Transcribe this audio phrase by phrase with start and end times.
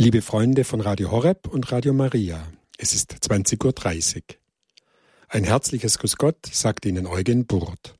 [0.00, 2.46] Liebe Freunde von Radio Horeb und Radio Maria,
[2.78, 4.22] es ist 20.30 Uhr.
[5.26, 7.96] Ein herzliches Grüß Gott sagt Ihnen Eugen Burt.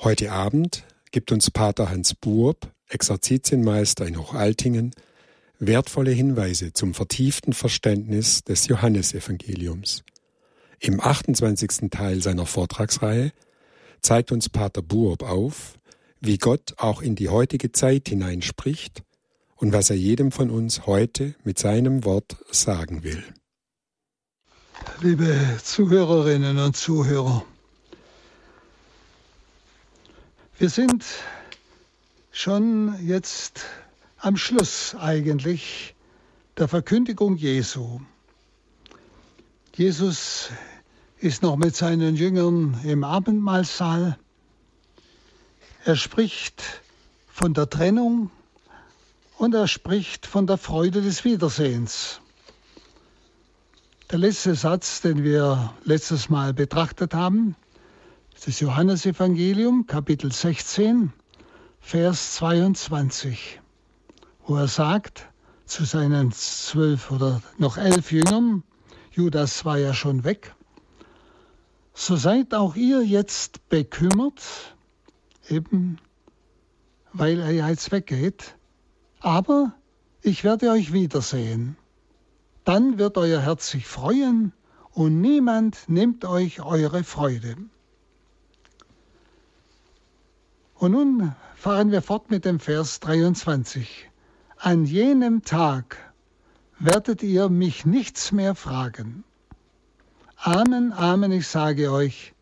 [0.00, 4.94] Heute Abend gibt uns Pater Hans Burb, Exerzitienmeister in Hochaltingen,
[5.58, 10.04] wertvolle Hinweise zum vertieften Verständnis des Johannesevangeliums.
[10.78, 11.90] Im 28.
[11.90, 13.32] Teil seiner Vortragsreihe
[14.02, 15.80] zeigt uns Pater Burb auf,
[16.20, 19.02] wie Gott auch in die heutige Zeit hineinspricht
[19.62, 23.22] und was er jedem von uns heute mit seinem Wort sagen will.
[25.00, 27.44] Liebe Zuhörerinnen und Zuhörer,
[30.58, 31.04] wir sind
[32.32, 33.64] schon jetzt
[34.18, 35.94] am Schluss eigentlich
[36.56, 38.00] der Verkündigung Jesu.
[39.76, 40.50] Jesus
[41.18, 44.18] ist noch mit seinen Jüngern im Abendmahlsaal.
[45.84, 46.82] Er spricht
[47.28, 48.32] von der Trennung
[49.42, 52.20] und er spricht von der Freude des Wiedersehens.
[54.12, 57.56] Der letzte Satz, den wir letztes Mal betrachtet haben,
[58.36, 61.12] ist das Johannesevangelium, Kapitel 16,
[61.80, 63.60] Vers 22,
[64.46, 65.26] wo er sagt
[65.64, 68.62] zu seinen zwölf oder noch elf Jüngern,
[69.10, 70.54] Judas war ja schon weg,
[71.94, 74.40] so seid auch ihr jetzt bekümmert,
[75.48, 75.98] eben
[77.12, 78.54] weil er ja jetzt weggeht,
[79.22, 79.72] aber
[80.20, 81.76] ich werde euch wiedersehen.
[82.64, 84.52] Dann wird euer Herz sich freuen
[84.90, 87.56] und niemand nimmt euch eure Freude.
[90.74, 94.10] Und nun fahren wir fort mit dem Vers 23.
[94.58, 95.96] An jenem Tag
[96.78, 99.24] werdet ihr mich nichts mehr fragen.
[100.36, 102.34] Amen, Amen, ich sage euch,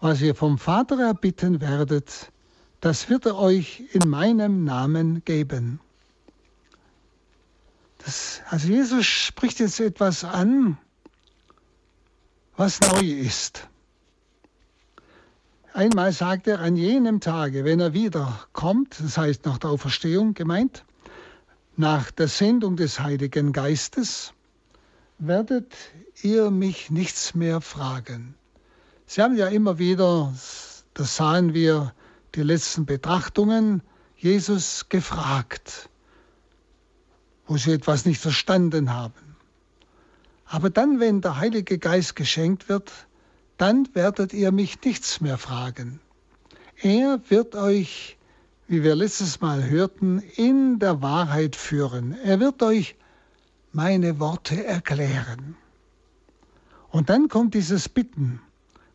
[0.00, 2.30] was ihr vom Vater erbitten werdet,
[2.80, 5.80] das wird er euch in meinem Namen geben.
[7.98, 10.78] Das, also Jesus spricht jetzt etwas an,
[12.56, 13.68] was neu ist.
[15.74, 20.84] Einmal sagt er, an jenem Tage, wenn er wiederkommt, das heißt nach der Auferstehung gemeint,
[21.76, 24.32] nach der Sendung des Heiligen Geistes,
[25.18, 25.72] werdet
[26.22, 28.34] ihr mich nichts mehr fragen.
[29.06, 30.34] Sie haben ja immer wieder,
[30.94, 31.94] das sahen wir,
[32.34, 33.82] die letzten Betrachtungen,
[34.16, 35.87] Jesus gefragt
[37.48, 39.36] wo sie etwas nicht verstanden haben.
[40.44, 42.92] Aber dann, wenn der Heilige Geist geschenkt wird,
[43.56, 46.00] dann werdet ihr mich nichts mehr fragen.
[46.80, 48.16] Er wird euch,
[48.68, 52.16] wie wir letztes Mal hörten, in der Wahrheit führen.
[52.22, 52.94] Er wird euch
[53.72, 55.56] meine Worte erklären.
[56.90, 58.40] Und dann kommt dieses Bitten,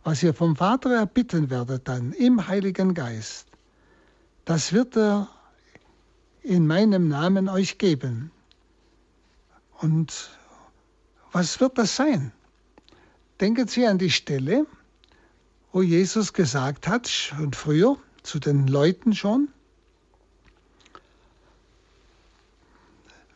[0.04, 3.48] was ihr vom Vater erbitten werdet dann im Heiligen Geist.
[4.46, 5.30] Das wird er
[6.42, 8.32] in meinem Namen euch geben.
[9.80, 10.32] Und
[11.32, 12.32] was wird das sein?
[13.40, 14.66] Denken Sie an die Stelle,
[15.72, 19.50] wo Jesus gesagt hat, und früher zu den Leuten schon,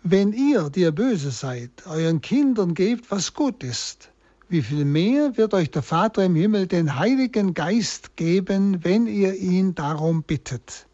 [0.03, 4.09] wenn ihr, die ihr böse seid, euren Kindern gebt, was gut ist,
[4.47, 9.35] wie viel mehr wird euch der Vater im Himmel den Heiligen Geist geben, wenn ihr
[9.35, 10.87] ihn darum bittet.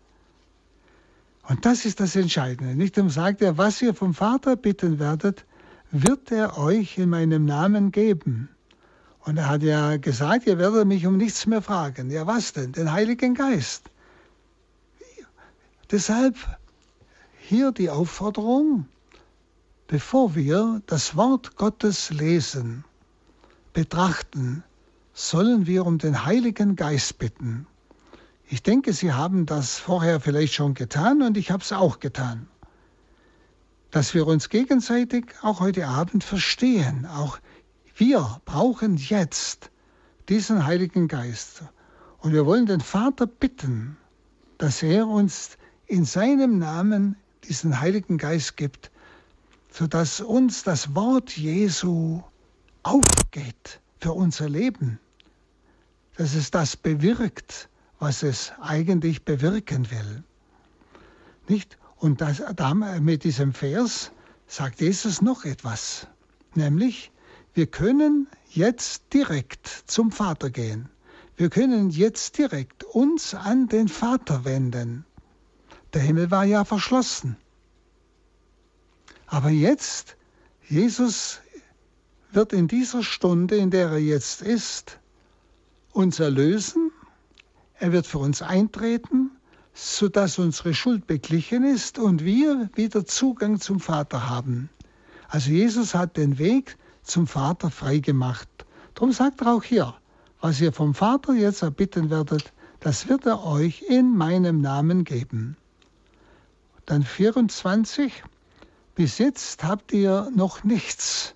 [1.48, 2.76] Und das ist das Entscheidende.
[2.76, 5.46] Nicht um sagt er, was ihr vom Vater bitten werdet,
[5.92, 8.50] wird er euch in meinem Namen geben.
[9.20, 12.10] Und er hat ja gesagt, ihr werdet mich um nichts mehr fragen.
[12.10, 12.72] Ja, was denn?
[12.72, 13.90] Den Heiligen Geist.
[15.92, 16.36] Deshalb
[17.40, 18.88] hier die Aufforderung,
[19.88, 22.84] bevor wir das Wort Gottes lesen,
[23.74, 24.64] betrachten,
[25.14, 27.68] sollen wir um den Heiligen Geist bitten.
[28.54, 32.48] Ich denke, Sie haben das vorher vielleicht schon getan und ich habe es auch getan.
[33.90, 37.08] Dass wir uns gegenseitig auch heute Abend verstehen.
[37.08, 37.40] Auch
[37.96, 39.72] wir brauchen jetzt
[40.30, 41.64] diesen Heiligen Geist.
[42.20, 43.98] Und wir wollen den Vater bitten,
[44.60, 47.16] dass er uns in seinem Namen
[47.46, 48.92] diesen Heiligen Geist gibt,
[49.72, 52.22] sodass uns das Wort Jesu
[52.84, 55.00] aufgeht für unser Leben,
[56.18, 57.68] dass es das bewirkt,
[58.04, 60.24] was es eigentlich bewirken will.
[61.48, 61.78] Nicht?
[61.96, 64.12] Und das, da, mit diesem Vers
[64.46, 66.08] sagt Jesus noch etwas,
[66.54, 67.12] nämlich
[67.54, 70.90] wir können jetzt direkt zum Vater gehen.
[71.38, 75.06] Wir können jetzt direkt uns an den Vater wenden.
[75.94, 77.38] Der Himmel war ja verschlossen.
[79.28, 80.18] Aber jetzt,
[80.68, 81.40] Jesus
[82.34, 85.00] wird in dieser Stunde, in der er jetzt ist,
[85.94, 86.92] uns erlösen
[87.84, 89.32] er wird für uns eintreten,
[89.74, 94.70] sodass unsere Schuld beglichen ist und wir wieder Zugang zum Vater haben.
[95.28, 98.48] Also Jesus hat den Weg zum Vater freigemacht.
[98.94, 99.94] Darum sagt er auch hier,
[100.40, 105.58] was ihr vom Vater jetzt erbitten werdet, das wird er euch in meinem Namen geben.
[106.86, 108.24] Dann 24,
[108.96, 111.36] bis jetzt habt ihr noch nichts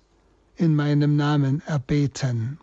[0.56, 2.58] in meinem Namen erbeten.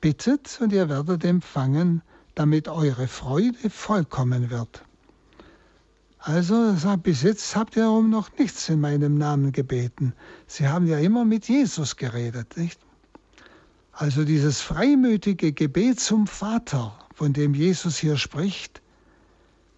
[0.00, 2.00] Bittet und ihr werdet empfangen,
[2.38, 4.84] damit eure Freude vollkommen wird.
[6.20, 10.12] Also sagt, bis jetzt habt ihr um noch nichts in meinem Namen gebeten.
[10.46, 12.78] Sie haben ja immer mit Jesus geredet, nicht?
[13.90, 18.82] Also dieses freimütige Gebet zum Vater, von dem Jesus hier spricht,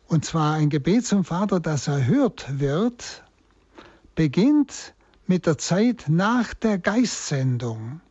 [0.06, 3.22] und zwar ein Gebet zum Vater, das erhört wird,
[4.16, 4.92] beginnt
[5.26, 8.02] mit der Zeit nach der Geistsendung.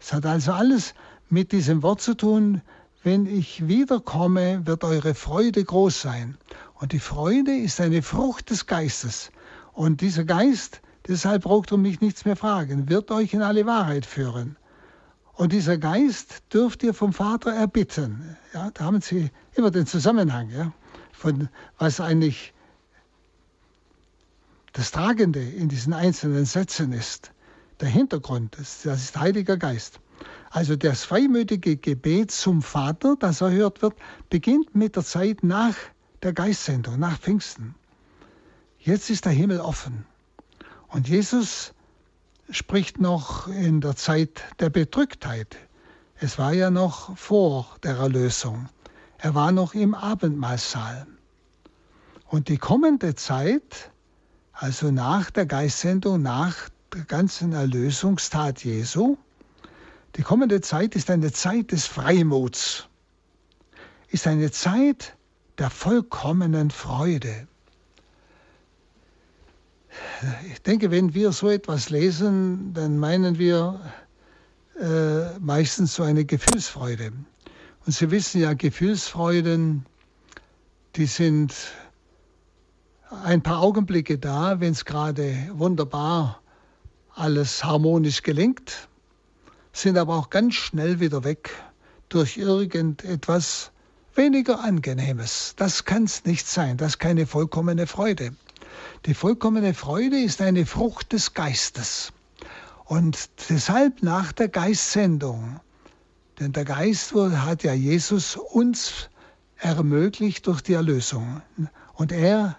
[0.00, 0.94] Es hat also alles
[1.30, 2.62] mit diesem Wort zu tun,
[3.02, 6.36] wenn ich wiederkomme, wird eure Freude groß sein.
[6.74, 9.32] Und die Freude ist eine Frucht des Geistes.
[9.72, 14.06] Und dieser Geist, deshalb braucht ihr mich nichts mehr fragen, wird euch in alle Wahrheit
[14.06, 14.56] führen.
[15.34, 18.36] Und dieser Geist dürft ihr vom Vater erbitten.
[18.52, 20.72] Ja, da haben Sie immer den Zusammenhang, ja,
[21.12, 21.48] von
[21.78, 22.52] was eigentlich
[24.72, 27.32] das Tragende in diesen einzelnen Sätzen ist.
[27.80, 30.00] Der Hintergrund, das ist Heiliger Geist.
[30.54, 33.94] Also das freimütige Gebet zum Vater, das erhört wird,
[34.28, 35.74] beginnt mit der Zeit nach
[36.22, 37.74] der Geistsendung, nach Pfingsten.
[38.78, 40.04] Jetzt ist der Himmel offen.
[40.88, 41.72] Und Jesus
[42.50, 45.56] spricht noch in der Zeit der Bedrücktheit.
[46.16, 48.68] Es war ja noch vor der Erlösung.
[49.16, 51.06] Er war noch im Abendmahlsaal.
[52.26, 53.90] Und die kommende Zeit,
[54.52, 59.16] also nach der Geistsendung, nach der ganzen Erlösungstat Jesu,
[60.16, 62.88] die kommende Zeit ist eine Zeit des Freimuts,
[64.08, 65.16] ist eine Zeit
[65.58, 67.48] der vollkommenen Freude.
[70.50, 73.80] Ich denke, wenn wir so etwas lesen, dann meinen wir
[74.78, 77.12] äh, meistens so eine Gefühlsfreude.
[77.84, 79.86] Und Sie wissen ja, Gefühlsfreuden,
[80.96, 81.54] die sind
[83.24, 86.40] ein paar Augenblicke da, wenn es gerade wunderbar
[87.14, 88.88] alles harmonisch gelingt
[89.72, 91.50] sind aber auch ganz schnell wieder weg
[92.08, 93.70] durch irgendetwas
[94.14, 95.54] weniger Angenehmes.
[95.56, 98.34] Das kann es nicht sein, das ist keine vollkommene Freude.
[99.06, 102.12] Die vollkommene Freude ist eine Frucht des Geistes.
[102.84, 105.60] Und deshalb nach der Geistsendung,
[106.38, 109.08] denn der Geist hat ja Jesus uns
[109.56, 111.40] ermöglicht durch die Erlösung.
[111.94, 112.58] Und er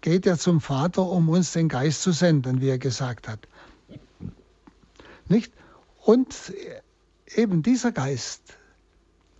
[0.00, 3.40] geht ja zum Vater, um uns den Geist zu senden, wie er gesagt hat.
[5.28, 5.52] Nicht?
[6.10, 6.52] Und
[7.36, 8.42] eben dieser Geist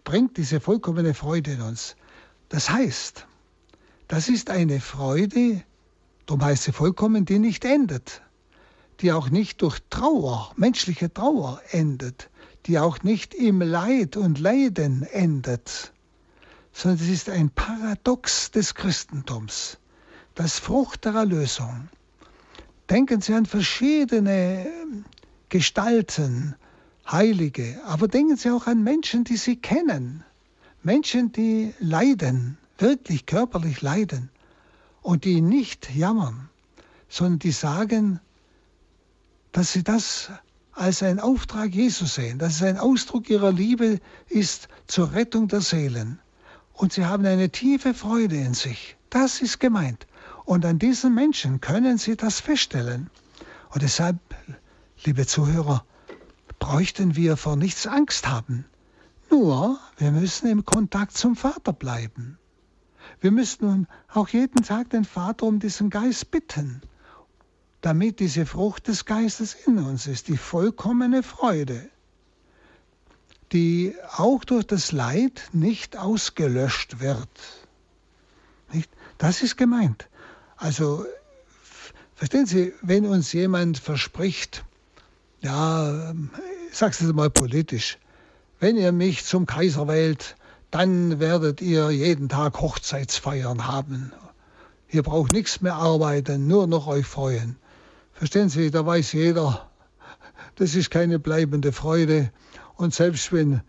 [0.05, 1.96] bringt diese vollkommene Freude in uns.
[2.49, 3.26] Das heißt,
[4.06, 5.64] das ist eine Freude,
[6.26, 8.22] darum heißt sie vollkommen, die nicht endet,
[9.00, 12.31] die auch nicht durch Trauer, menschliche Trauer endet,
[12.67, 15.93] die auch nicht im Leid und Leiden endet,
[16.72, 19.76] sondern es ist ein Paradox des Christentums,
[20.37, 21.88] das Frucht der Erlösung.
[22.88, 24.70] Denken Sie an verschiedene
[25.50, 26.55] Gestalten,
[27.06, 30.25] Heilige, aber denken Sie auch an Menschen, die Sie kennen.
[30.82, 34.31] Menschen, die leiden, wirklich körperlich leiden
[35.02, 36.49] und die nicht jammern,
[37.08, 38.20] sondern die sagen,
[39.52, 40.31] dass sie das
[40.72, 45.60] als einen Auftrag Jesus sehen, dass es ein Ausdruck ihrer Liebe ist zur Rettung der
[45.60, 46.19] Seelen.
[46.72, 48.96] Und sie haben eine tiefe Freude in sich.
[49.10, 50.06] Das ist gemeint.
[50.44, 53.10] Und an diesen Menschen können sie das feststellen.
[53.70, 54.17] Und deshalb,
[55.05, 55.85] liebe Zuhörer,
[56.59, 58.65] bräuchten wir vor nichts Angst haben.
[59.31, 62.39] Nur, wir müssen im Kontakt zum Vater bleiben.
[63.21, 66.83] Wir müssen nun auch jeden Tag den Vater um diesen Geist bitten,
[67.81, 71.89] damit diese Frucht des Geistes in uns ist, die vollkommene Freude,
[73.53, 77.29] die auch durch das Leid nicht ausgelöscht wird.
[78.73, 78.91] Nicht?
[79.19, 80.09] Das ist gemeint.
[80.57, 81.07] Also,
[82.15, 84.65] verstehen Sie, wenn uns jemand verspricht,
[85.41, 86.13] ja,
[86.70, 87.99] ich sage es mal politisch,
[88.59, 90.37] wenn ihr mich zum Kaiser wählt,
[90.70, 94.13] dann werdet ihr jeden Tag Hochzeitsfeiern haben.
[94.89, 97.56] Ihr braucht nichts mehr arbeiten, nur noch euch freuen.
[98.13, 99.70] Verstehen Sie, da weiß jeder,
[100.56, 102.31] das ist keine bleibende Freude.
[102.77, 103.63] Und selbst wenn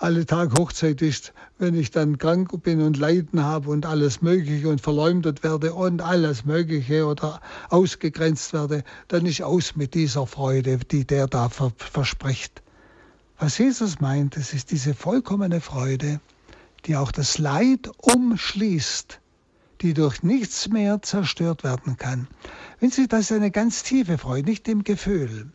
[0.00, 4.70] alle Tag Hochzeit ist, wenn ich dann krank bin und Leiden habe und alles Mögliche
[4.70, 10.78] und verleumdet werde und alles Mögliche oder ausgegrenzt werde, dann ist aus mit dieser Freude,
[10.78, 12.62] die der da verspricht.
[13.38, 16.20] Was Jesus meint, es ist diese vollkommene Freude,
[16.86, 19.20] die auch das Leid umschließt,
[19.82, 22.26] die durch nichts mehr zerstört werden kann.
[22.80, 25.50] Wenn Sie, das eine ganz tiefe Freude, nicht im Gefühl.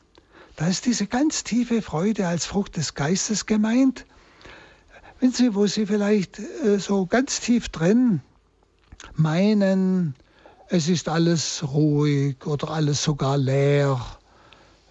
[0.55, 4.05] Da ist diese ganz tiefe Freude als Frucht des Geistes gemeint.
[5.25, 8.21] Wenn Sie, wo Sie vielleicht äh, so ganz tief drin
[9.15, 10.13] meinen,
[10.69, 13.99] es ist alles ruhig oder alles sogar leer,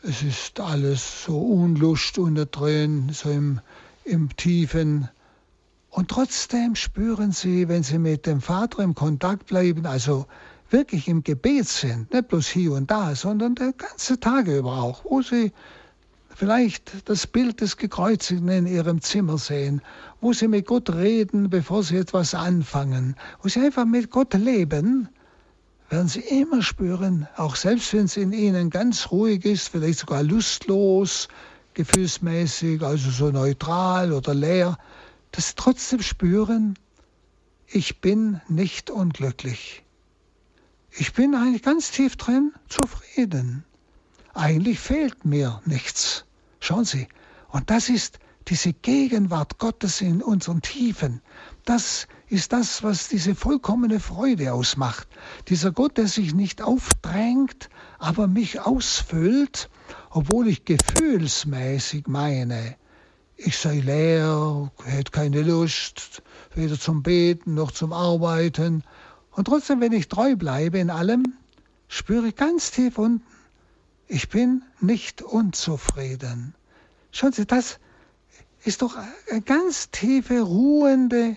[0.03, 3.61] es ist alles so Unlust unten drin, so im,
[4.05, 5.09] im Tiefen.
[5.89, 10.27] Und trotzdem spüren Sie, wenn Sie mit dem Vater im Kontakt bleiben, also
[10.69, 15.05] wirklich im Gebet sind, nicht bloß hier und da, sondern der ganze Tage über auch,
[15.05, 15.53] wo Sie
[16.35, 19.83] vielleicht das Bild des Gekreuzigten in Ihrem Zimmer sehen,
[20.21, 25.09] wo Sie mit Gott reden, bevor Sie etwas anfangen, wo Sie einfach mit Gott leben,
[25.91, 30.23] werden Sie immer spüren, auch selbst wenn es in Ihnen ganz ruhig ist, vielleicht sogar
[30.23, 31.29] lustlos,
[31.75, 34.77] gefühlsmäßig, also so neutral oder leer,
[35.31, 36.75] dass Sie trotzdem spüren,
[37.67, 39.83] ich bin nicht unglücklich.
[40.91, 43.65] Ich bin eigentlich ganz tief drin zufrieden.
[44.35, 46.25] Eigentlich fehlt mir nichts.
[46.59, 47.07] Schauen Sie,
[47.49, 51.23] und das ist diese Gegenwart Gottes in unseren Tiefen.
[51.65, 55.07] Das ist das, was diese vollkommene Freude ausmacht.
[55.49, 59.71] Dieser Gott, der sich nicht aufdrängt, aber mich ausfüllt,
[60.11, 62.77] obwohl ich gefühlsmäßig meine,
[63.37, 66.23] ich sei leer, hätte keine Lust,
[66.55, 68.83] weder zum Beten noch zum Arbeiten.
[69.31, 71.35] Und trotzdem, wenn ich treu bleibe in allem,
[71.89, 73.23] spüre ich ganz tief unten,
[74.09, 76.55] ich bin nicht unzufrieden.
[77.11, 77.79] Schauen Sie, das
[78.65, 78.97] ist doch
[79.31, 81.37] eine ganz tiefe, ruhende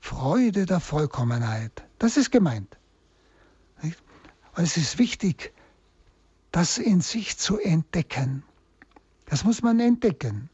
[0.00, 1.84] Freude der Vollkommenheit.
[1.98, 2.76] Das ist gemeint.
[3.82, 5.52] Und es ist wichtig,
[6.50, 8.42] das in sich zu entdecken.
[9.26, 10.50] Das muss man entdecken.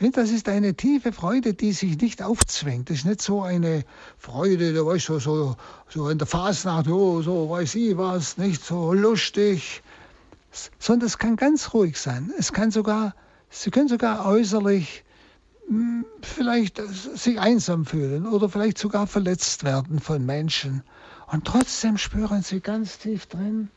[0.00, 2.88] Das ist eine tiefe Freude, die sich nicht aufzwängt.
[2.88, 3.84] Das ist nicht so eine
[4.16, 5.56] Freude, da weißt du, so,
[5.88, 9.82] so in der Fasnacht, oh, so weiß ich was, nicht so lustig,
[10.78, 12.32] sondern es kann ganz ruhig sein.
[12.38, 13.14] Es kann sogar,
[13.50, 15.04] Sie können sogar äußerlich
[15.66, 20.82] hm, vielleicht sich einsam fühlen oder vielleicht sogar verletzt werden von Menschen.
[21.26, 23.70] Und trotzdem spüren Sie ganz tief drin,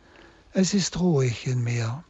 [0.53, 2.03] es ist ruhig in mir.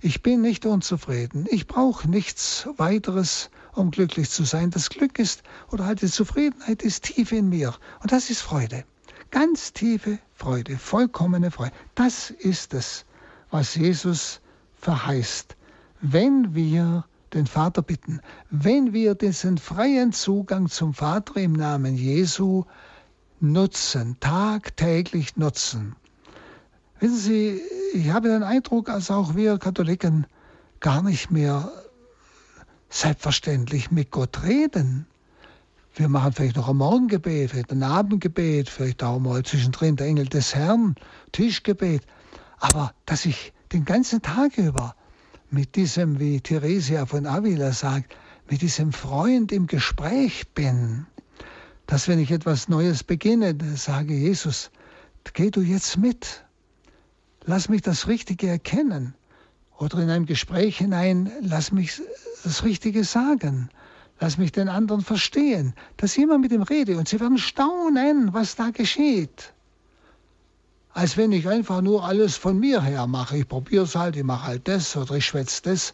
[0.00, 1.46] Ich bin nicht unzufrieden.
[1.50, 4.70] Ich brauche nichts weiteres, um glücklich zu sein.
[4.70, 7.74] Das Glück ist, oder halt die Zufriedenheit ist tief in mir.
[8.00, 8.84] Und das ist Freude.
[9.30, 11.72] Ganz tiefe Freude, vollkommene Freude.
[11.94, 13.04] Das ist es,
[13.50, 14.40] was Jesus
[14.76, 15.56] verheißt.
[16.00, 17.04] Wenn wir
[17.34, 22.64] den Vater bitten, wenn wir diesen freien Zugang zum Vater im Namen Jesu
[23.40, 25.94] nutzen, tagtäglich nutzen.
[26.98, 27.60] Wissen Sie,
[27.94, 30.26] ich habe den Eindruck, dass auch wir Katholiken
[30.80, 31.70] gar nicht mehr
[32.90, 35.06] selbstverständlich mit Gott reden.
[35.94, 40.26] Wir machen vielleicht noch ein Morgengebet, vielleicht ein Abendgebet, vielleicht auch mal zwischendrin der Engel
[40.26, 40.94] des Herrn,
[41.32, 42.02] Tischgebet.
[42.60, 44.94] Aber dass ich den ganzen Tag über
[45.50, 48.14] mit diesem, wie Theresia von Avila sagt,
[48.48, 51.06] mit diesem Freund im Gespräch bin,
[51.86, 54.70] dass wenn ich etwas Neues beginne, sage Jesus,
[55.32, 56.44] geh du jetzt mit,
[57.44, 59.14] lass mich das Richtige erkennen.
[59.78, 62.02] Oder in einem Gespräch hinein, lass mich
[62.44, 63.70] das Richtige sagen.
[64.20, 65.72] Lass mich den anderen verstehen.
[65.96, 69.54] Dass ich immer mit ihm rede und sie werden staunen, was da geschieht
[70.92, 73.38] als wenn ich einfach nur alles von mir her mache.
[73.38, 75.92] Ich probiere es halt, ich mache halt das oder ich schwätze das.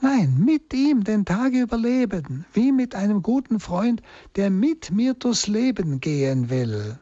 [0.00, 4.02] Nein, mit ihm den Tag überleben, wie mit einem guten Freund,
[4.34, 6.98] der mit mir durchs Leben gehen will.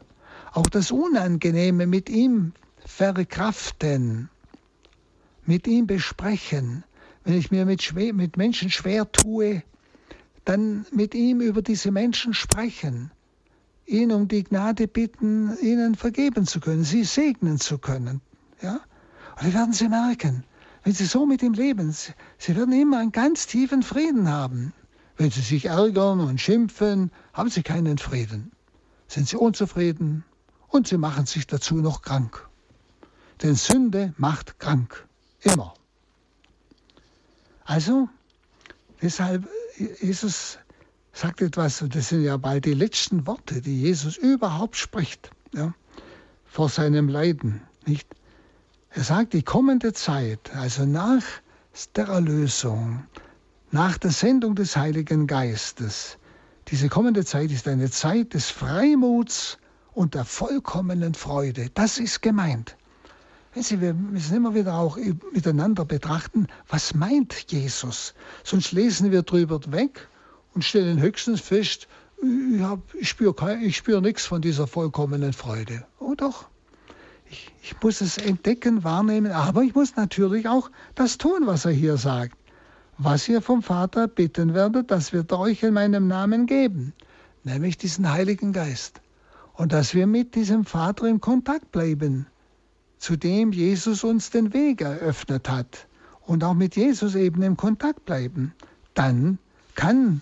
[0.52, 2.52] Auch das Unangenehme mit ihm
[2.85, 4.28] verkraften,
[5.47, 6.85] mit ihm besprechen.
[7.25, 9.62] Wenn ich mir mit, mit Menschen schwer tue,
[10.44, 13.11] dann mit ihm über diese Menschen sprechen
[13.90, 18.20] ihn um die Gnade bitten, ihnen vergeben zu können, sie segnen zu können.
[18.62, 18.80] Ja?
[19.37, 20.44] Und dann werden sie merken,
[20.85, 24.73] wenn sie so mit ihm leben, sie, werden immer einen ganz tiefen Frieden haben.
[25.16, 28.52] Wenn sie sich ärgern und schimpfen, haben sie keinen Frieden.
[29.09, 30.25] Sind sie unzufrieden
[30.68, 32.49] und sie machen sich dazu noch krank.
[33.42, 35.06] Denn Sünde macht krank.
[35.40, 35.75] Immer.
[37.64, 38.09] Also,
[39.02, 39.47] deshalb,
[40.00, 40.59] Jesus
[41.12, 45.74] sagt etwas, und das sind ja bald die letzten Worte, die Jesus überhaupt spricht, ja,
[46.46, 48.08] vor seinem Leiden, nicht?
[48.90, 51.22] Er sagt, die kommende Zeit, also nach
[51.94, 53.04] der Erlösung,
[53.70, 56.18] nach der Sendung des Heiligen Geistes,
[56.68, 59.58] diese kommende Zeit ist eine Zeit des Freimuts
[59.92, 61.68] und der vollkommenen Freude.
[61.74, 62.76] Das ist gemeint.
[63.54, 64.96] Sie, wir müssen immer wieder auch
[65.32, 68.14] miteinander betrachten, was meint Jesus?
[68.44, 70.08] Sonst lesen wir drüber weg
[70.54, 71.88] und stellen höchstens fest,
[72.23, 72.61] ich,
[73.00, 75.87] ich spüre spür nichts von dieser vollkommenen Freude.
[75.99, 76.49] Oh doch,
[77.30, 81.73] ich, ich muss es entdecken, wahrnehmen, aber ich muss natürlich auch das tun, was er
[81.73, 82.37] hier sagt.
[82.99, 86.92] Was ihr vom Vater bitten werdet, das wird er euch in meinem Namen geben,
[87.45, 89.00] nämlich diesen Heiligen Geist.
[89.54, 92.26] Und dass wir mit diesem Vater in Kontakt bleiben,
[92.99, 95.87] zu dem Jesus uns den Weg eröffnet hat
[96.26, 98.52] und auch mit Jesus eben im Kontakt bleiben,
[98.92, 99.38] dann
[99.75, 100.21] kann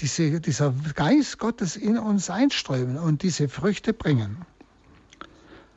[0.00, 4.44] diese, dieser Geist Gottes in uns einströmen und diese Früchte bringen.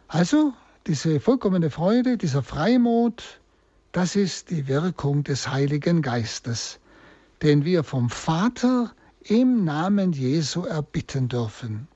[0.08, 0.54] Also
[0.88, 3.40] diese vollkommene Freude, dieser Freimut,
[3.92, 6.80] das ist die Wirkung des Heiligen Geistes,
[7.42, 8.94] den wir vom Vater
[9.24, 11.88] im Namen Jesu erbitten dürfen.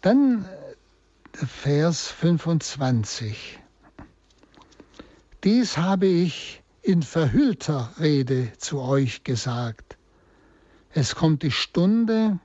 [0.00, 3.58] Dann äh, Vers 25.
[5.42, 9.95] Dies habe ich in verhüllter Rede zu euch gesagt.
[10.98, 12.38] Es kommt die Stunde,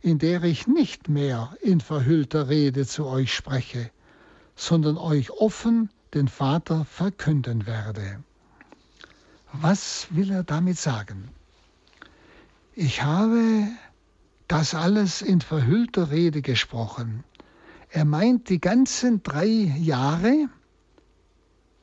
[0.00, 3.90] in der ich nicht mehr in verhüllter Rede zu euch spreche,
[4.54, 8.24] sondern euch offen den Vater verkünden werde.
[9.52, 11.28] Was will er damit sagen?
[12.74, 13.68] Ich habe
[14.48, 17.24] das alles in verhüllter Rede gesprochen.
[17.90, 20.48] Er meint die ganzen drei Jahre,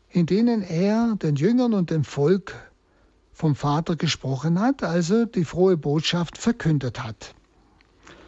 [0.09, 2.72] in denen er den Jüngern und dem Volk
[3.33, 7.33] vom Vater gesprochen hat, also die frohe Botschaft verkündet hat,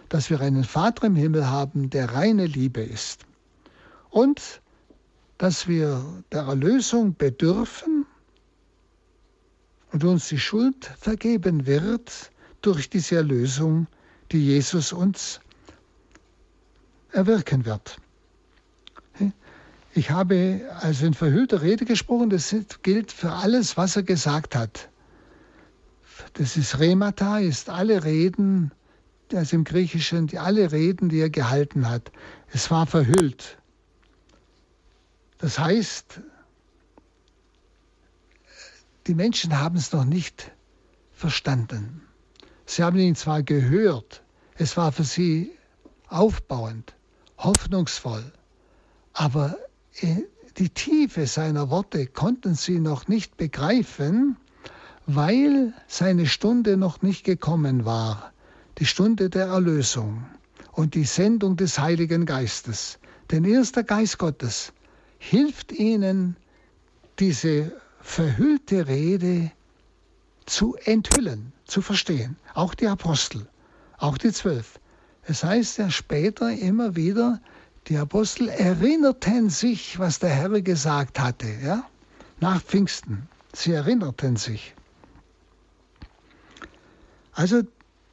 [0.10, 3.26] dass wir einen Vater im Himmel haben, der reine Liebe ist
[4.10, 4.62] und
[5.38, 8.06] dass wir der Erlösung bedürfen
[9.92, 12.32] und uns die Schuld vergeben wird
[12.62, 13.88] durch diese Erlösung,
[14.32, 15.40] die Jesus uns
[17.12, 17.98] erwirken wird.
[19.94, 24.90] Ich habe also in verhüllter Rede gesprochen, das gilt für alles, was er gesagt hat.
[26.34, 28.72] Das ist Remata, ist alle Reden,
[29.30, 32.12] das im Griechischen, die, alle Reden, die er gehalten hat.
[32.52, 33.58] Es war verhüllt.
[35.38, 36.22] Das heißt,
[39.08, 40.52] die Menschen haben es noch nicht
[41.12, 42.02] verstanden.
[42.66, 44.24] Sie haben ihn zwar gehört,
[44.58, 45.52] es war für sie
[46.08, 46.96] aufbauend,
[47.38, 48.32] hoffnungsvoll,
[49.14, 49.58] aber
[50.58, 54.38] die Tiefe seiner Worte konnten sie noch nicht begreifen,
[55.08, 58.32] weil seine Stunde noch nicht gekommen war,
[58.80, 60.26] die Stunde der Erlösung
[60.72, 63.00] und die Sendung des Heiligen Geistes.
[63.32, 64.74] Denn erster Geist Gottes
[65.18, 66.36] hilft ihnen,
[67.20, 69.52] diese verhüllte Rede
[70.46, 72.36] zu enthüllen, zu verstehen.
[72.54, 73.48] Auch die Apostel,
[73.98, 74.80] auch die Zwölf.
[75.24, 77.42] Es heißt ja später immer wieder,
[77.88, 81.88] die Apostel erinnerten sich, was der Herr gesagt hatte, ja?
[82.40, 83.28] nach Pfingsten.
[83.54, 84.76] Sie erinnerten sich.
[87.36, 87.64] Also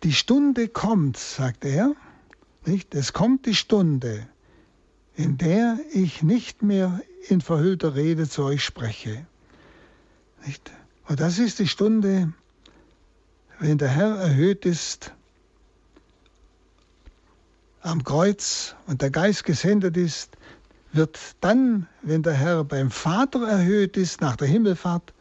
[0.03, 1.95] die Stunde kommt, sagt er,
[2.67, 2.93] nicht?
[2.95, 4.27] Es kommt die Stunde,
[5.15, 9.25] in der ich nicht mehr in verhüllter Rede zu euch spreche.
[10.45, 10.73] Nicht?
[11.07, 12.33] Und das ist die Stunde,
[13.61, 15.13] wenn der Herr erhöht ist
[17.81, 20.37] am Kreuz und der Geist gesendet ist,
[20.93, 25.13] wird dann, wenn der Herr beim Vater erhöht ist, nach der Himmelfahrt,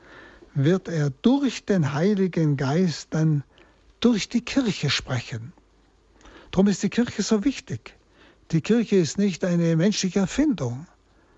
[0.55, 3.43] wird er durch den Heiligen Geist dann
[4.01, 5.53] durch die Kirche sprechen.
[6.51, 7.95] Darum ist die Kirche so wichtig.
[8.51, 10.85] Die Kirche ist nicht eine menschliche Erfindung.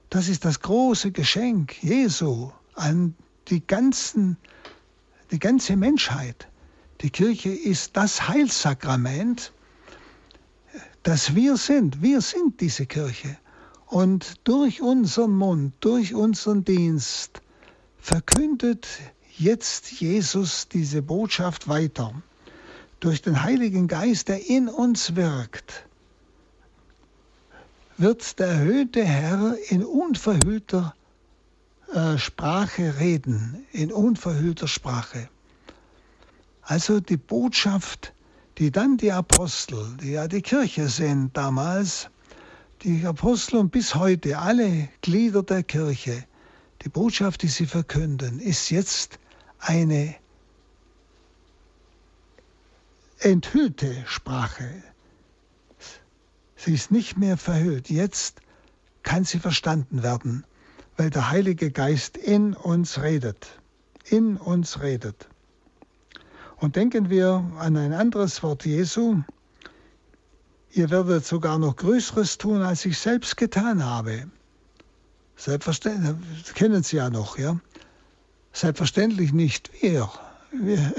[0.09, 3.15] Das ist das große Geschenk Jesu an
[3.49, 4.37] die, ganzen,
[5.31, 6.47] die ganze Menschheit.
[7.01, 9.53] Die Kirche ist das Heilsakrament,
[11.03, 12.01] dass wir sind.
[12.01, 13.37] Wir sind diese Kirche.
[13.87, 17.41] Und durch unseren Mund, durch unseren Dienst
[17.99, 18.87] verkündet
[19.37, 22.13] jetzt Jesus diese Botschaft weiter.
[23.03, 25.85] Durch den Heiligen Geist, der in uns wirkt,
[27.97, 30.95] wird der erhöhte Herr in unverhüllter
[31.93, 35.27] äh, Sprache reden, in unverhüllter Sprache.
[36.61, 38.13] Also die Botschaft
[38.57, 42.09] die dann die Apostel, die ja die Kirche sind damals,
[42.83, 46.23] die Apostel und bis heute alle Glieder der Kirche,
[46.83, 49.19] die Botschaft, die sie verkünden, ist jetzt
[49.59, 50.15] eine
[53.23, 54.83] enthüllte Sprache.
[56.55, 57.89] Sie ist nicht mehr verhüllt.
[57.89, 58.41] Jetzt
[59.01, 60.45] kann sie verstanden werden,
[60.97, 63.59] weil der Heilige Geist in uns redet.
[64.05, 65.27] In uns redet.
[66.57, 69.21] Und denken wir an ein anderes Wort Jesu.
[70.71, 74.27] Ihr werdet sogar noch Größeres tun, als ich selbst getan habe.
[75.35, 77.59] Selbstverständlich, kennen Sie ja noch, ja?
[78.53, 80.09] Selbstverständlich nicht wir.
[80.53, 80.93] Wir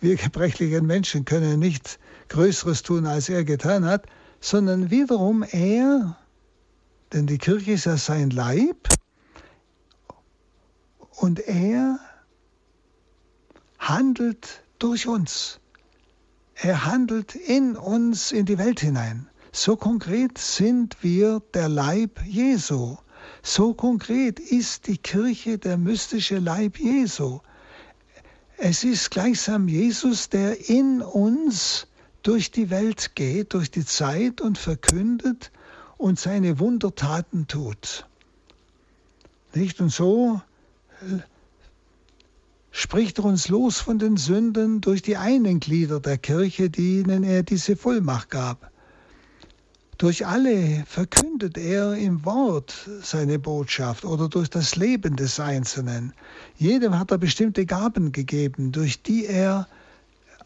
[0.00, 4.06] wir gebrechlichen Menschen können nichts Größeres tun, als er getan hat,
[4.40, 6.16] sondern wiederum er,
[7.12, 8.88] denn die Kirche ist ja sein Leib,
[11.16, 11.98] und er
[13.78, 15.60] handelt durch uns.
[16.54, 19.28] Er handelt in uns in die Welt hinein.
[19.50, 22.98] So konkret sind wir der Leib Jesu.
[23.42, 27.40] So konkret ist die Kirche der mystische Leib Jesu.
[28.58, 31.88] Es ist gleichsam Jesus, der in uns
[32.22, 35.52] durch die Welt geht, durch die Zeit und verkündet
[35.98, 38.06] und seine Wundertaten tut.
[39.54, 39.80] Nicht?
[39.80, 40.40] Und so
[41.02, 41.18] äh,
[42.70, 47.42] spricht er uns los von den Sünden durch die einen Glieder der Kirche, denen er
[47.42, 48.70] diese Vollmacht gab.
[49.98, 56.12] Durch alle verkündet er im Wort seine Botschaft oder durch das Leben des Einzelnen.
[56.58, 59.66] Jedem hat er bestimmte Gaben gegeben, durch die er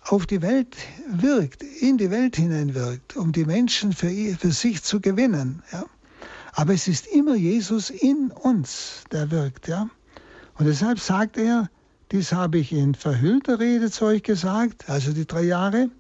[0.03, 0.77] auf die Welt
[1.09, 5.65] wirkt, in die Welt hineinwirkt, um die Menschen für, für sich zu gewinnen.
[5.73, 5.85] Ja.
[6.53, 9.67] Aber es ist immer Jesus in uns, der wirkt.
[9.67, 9.91] Ja.
[10.59, 11.69] Und deshalb sagt er,
[12.13, 15.91] dies habe ich in verhüllter Rede zu euch gesagt, also die drei Jahre.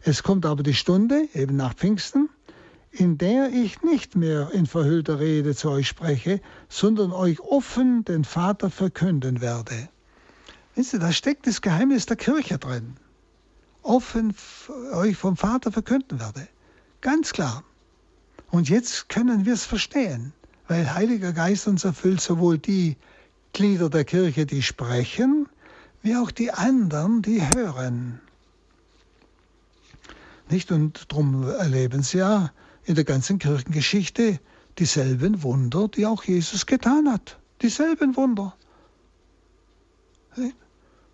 [0.00, 2.28] Es kommt aber die Stunde, eben nach Pfingsten,
[2.96, 8.24] in der ich nicht mehr in verhüllter Rede zu euch spreche, sondern euch offen den
[8.24, 9.88] Vater verkünden werde.
[10.76, 12.96] Wisst ihr, da steckt das Geheimnis der Kirche drin.
[13.82, 14.34] Offen
[14.92, 16.46] euch vom Vater verkünden werde.
[17.00, 17.64] Ganz klar.
[18.50, 20.32] Und jetzt können wir es verstehen,
[20.68, 22.96] weil Heiliger Geist uns erfüllt sowohl die
[23.52, 25.48] Glieder der Kirche, die sprechen,
[26.02, 28.20] wie auch die anderen, die hören.
[30.48, 30.70] Nicht?
[30.70, 32.52] Und darum erleben sie ja
[32.84, 34.40] in der ganzen Kirchengeschichte
[34.78, 37.38] dieselben Wunder, die auch Jesus getan hat.
[37.62, 38.56] Dieselben Wunder.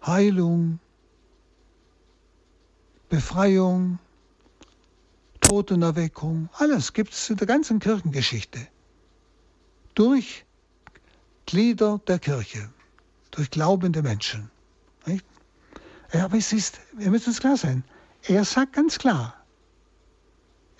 [0.04, 0.78] Heilung,
[3.11, 3.98] Befreiung,
[5.40, 8.66] Totenerweckung, alles gibt es in der ganzen Kirchengeschichte.
[9.94, 10.46] Durch
[11.44, 12.70] Glieder der Kirche,
[13.33, 14.50] durch glaubende Menschen.
[16.12, 17.85] Aber es ist, wir müssen uns klar sein,
[18.22, 19.35] er sagt ganz klar,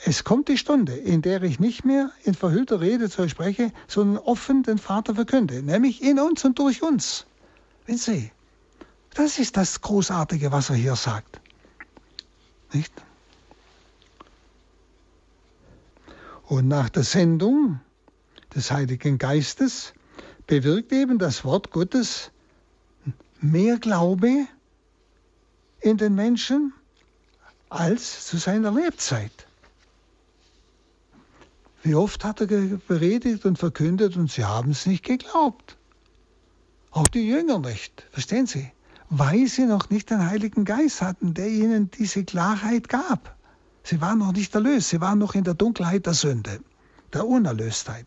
[0.05, 3.71] es kommt die Stunde, in der ich nicht mehr in verhüllter Rede zu euch spreche,
[3.87, 7.27] sondern offen den Vater verkünde, nämlich in uns und durch uns.
[7.87, 8.33] Wenn Sie,
[9.15, 11.41] das ist das Großartige, was er hier sagt.
[12.73, 12.93] Nicht?
[16.47, 17.81] Und nach der Sendung
[18.55, 19.93] des Heiligen Geistes
[20.47, 22.31] bewirkt eben das Wort Gottes
[23.41, 24.47] mehr Glaube
[25.81, 26.73] in den Menschen
[27.69, 29.47] als zu seiner Lebzeit.
[31.83, 35.77] Wie oft hat er beredigt und verkündet und sie haben es nicht geglaubt.
[36.90, 38.71] Auch die Jünger nicht, verstehen Sie?
[39.09, 43.37] Weil sie noch nicht den Heiligen Geist hatten, der ihnen diese Klarheit gab.
[43.83, 46.61] Sie waren noch nicht erlöst, sie waren noch in der Dunkelheit der Sünde,
[47.12, 48.07] der Unerlöstheit.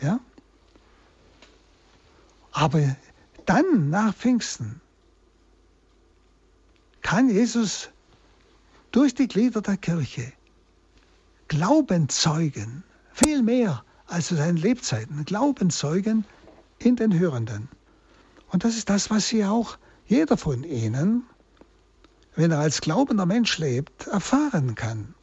[0.00, 0.18] Ja?
[2.52, 2.96] Aber
[3.46, 4.80] dann, nach Pfingsten,
[7.02, 7.90] kann Jesus
[8.90, 10.32] durch die Glieder der Kirche
[11.50, 16.24] Glauben zeugen, viel mehr als zu seinen Lebzeiten, Glauben zeugen
[16.78, 17.68] in den Hörenden.
[18.52, 21.24] Und das ist das, was Sie auch, jeder von Ihnen,
[22.36, 25.16] wenn er als glaubender Mensch lebt, erfahren kann.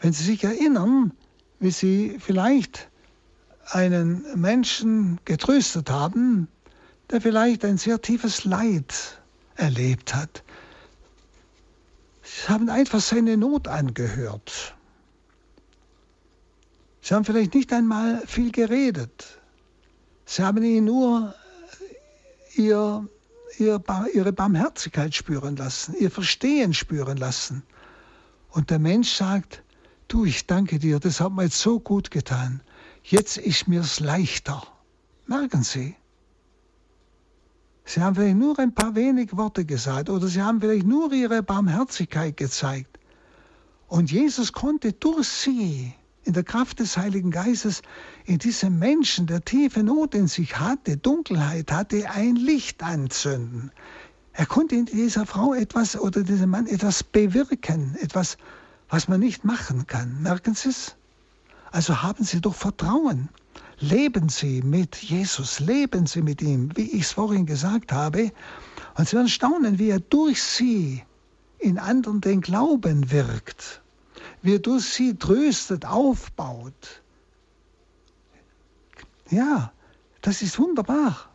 [0.00, 1.12] Wenn Sie sich erinnern,
[1.60, 2.88] wie Sie vielleicht
[3.66, 6.48] einen Menschen getröstet haben,
[7.10, 9.20] der vielleicht ein sehr tiefes Leid
[9.56, 10.42] erlebt hat.
[12.24, 14.74] Sie haben einfach seine Not angehört.
[17.02, 19.38] Sie haben vielleicht nicht einmal viel geredet.
[20.24, 21.34] Sie haben ihn nur
[22.54, 23.06] ihr,
[23.58, 23.82] ihr,
[24.14, 27.62] ihre Barmherzigkeit spüren lassen, ihr Verstehen spüren lassen.
[28.48, 29.62] Und der Mensch sagt,
[30.08, 32.62] du, ich danke dir, das hat mir jetzt so gut getan.
[33.02, 34.62] Jetzt ist mir's leichter.
[35.26, 35.94] Merken Sie?
[37.84, 41.42] Sie haben vielleicht nur ein paar wenig Worte gesagt oder sie haben vielleicht nur ihre
[41.42, 42.98] Barmherzigkeit gezeigt.
[43.88, 45.92] Und Jesus konnte durch sie
[46.24, 47.82] in der Kraft des Heiligen Geistes
[48.24, 53.70] in diesem Menschen, der tiefe Not in sich hatte, Dunkelheit hatte, ein Licht anzünden.
[54.32, 58.38] Er konnte in dieser Frau etwas oder diesem Mann etwas bewirken, etwas,
[58.88, 60.22] was man nicht machen kann.
[60.22, 60.96] Merken Sie es?
[61.70, 63.28] Also haben Sie doch Vertrauen.
[63.80, 68.32] Leben Sie mit Jesus, leben Sie mit ihm, wie ich es vorhin gesagt habe.
[68.96, 71.02] Und Sie werden staunen, wie er durch Sie
[71.58, 73.82] in anderen den Glauben wirkt,
[74.42, 77.02] wie er durch Sie tröstet, aufbaut.
[79.30, 79.72] Ja,
[80.20, 81.28] das ist wunderbar.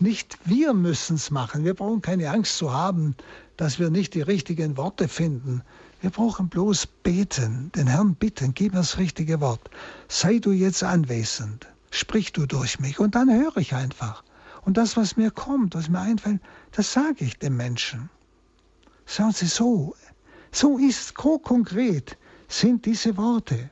[0.00, 1.64] Nicht wir müssen es machen.
[1.64, 3.16] Wir brauchen keine Angst zu haben,
[3.56, 5.62] dass wir nicht die richtigen Worte finden.
[6.00, 9.68] Wir brauchen bloß beten, den Herrn bitten, gib mir das richtige Wort.
[10.06, 14.22] Sei du jetzt anwesend, sprich du durch mich und dann höre ich einfach.
[14.62, 16.40] Und das, was mir kommt, was mir einfällt,
[16.72, 18.10] das sage ich dem Menschen.
[19.06, 19.96] Schauen Sie so,
[20.52, 22.16] so ist konkret
[22.48, 23.70] sind diese Worte.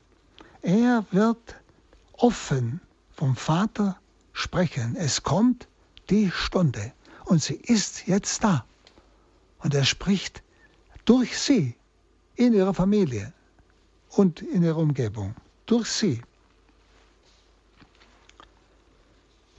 [0.63, 1.57] Er wird
[2.13, 2.81] offen
[3.15, 3.99] vom Vater
[4.33, 4.97] sprechen.
[4.97, 5.69] Es kommt
[6.11, 6.93] die Stunde
[7.25, 8.65] und sie ist jetzt da.
[9.59, 10.43] Und er spricht
[11.05, 11.77] durch sie
[12.37, 13.33] in ihrer Familie
[14.11, 15.35] und in ihrer Umgebung.
[15.67, 16.23] Durch sie.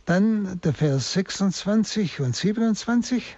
[0.06, 3.38] Dann der Vers 26 und 27.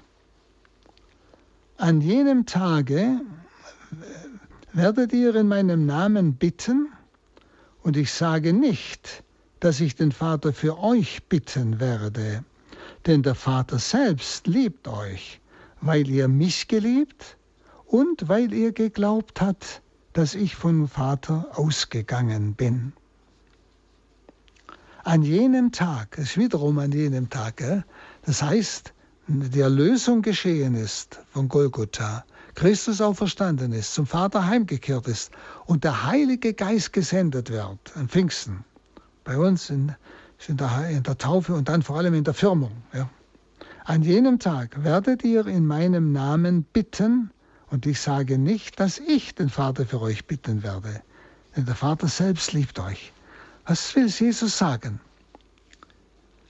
[1.77, 3.21] An jenem Tage
[4.73, 6.89] werdet ihr in meinem Namen bitten,
[7.81, 9.23] und ich sage nicht,
[9.61, 12.43] dass ich den Vater für euch bitten werde,
[13.07, 15.39] denn der Vater selbst liebt euch,
[15.81, 17.37] weil ihr mich geliebt
[17.89, 19.81] und weil ihr geglaubt habt,
[20.13, 22.93] dass ich vom Vater ausgegangen bin.
[25.03, 27.63] An jenem Tag, es ist wiederum an jenem Tag,
[28.25, 28.93] das heißt,
[29.27, 35.31] die Erlösung geschehen ist von Golgotha, Christus auferstanden ist, zum Vater heimgekehrt ist
[35.65, 38.65] und der Heilige Geist gesendet wird an Pfingsten,
[39.23, 39.95] bei uns in,
[40.47, 42.71] in, der, in der Taufe und dann vor allem in der Firmung.
[42.93, 43.09] Ja.
[43.85, 47.31] An jenem Tag werdet ihr in meinem Namen bitten,
[47.71, 51.01] und ich sage nicht, dass ich den Vater für euch bitten werde,
[51.55, 53.13] denn der Vater selbst liebt euch.
[53.65, 54.99] Was will Jesus sagen?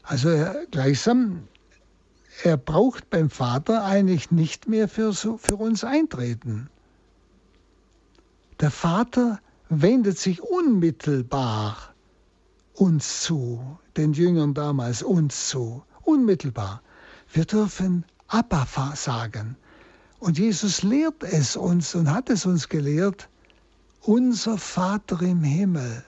[0.03, 1.47] Also er, gleichsam,
[2.43, 6.69] er braucht beim Vater eigentlich nicht mehr für, für uns eintreten.
[8.59, 11.93] Der Vater wendet sich unmittelbar
[12.73, 16.81] uns zu, den Jüngern damals uns zu, unmittelbar.
[17.31, 19.57] Wir dürfen Abba sagen.
[20.19, 23.29] Und Jesus lehrt es uns und hat es uns gelehrt,
[24.01, 26.03] unser Vater im Himmel,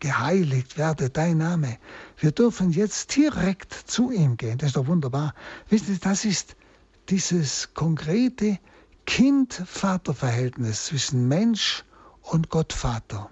[0.00, 1.78] geheiligt werde dein Name.
[2.18, 4.58] Wir dürfen jetzt direkt zu ihm gehen.
[4.58, 5.34] Das ist doch wunderbar.
[5.68, 6.56] Wisst ihr, das ist
[7.08, 8.58] dieses konkrete
[9.06, 11.84] Kind-Vater-Verhältnis zwischen Mensch
[12.22, 13.28] und Gottvater.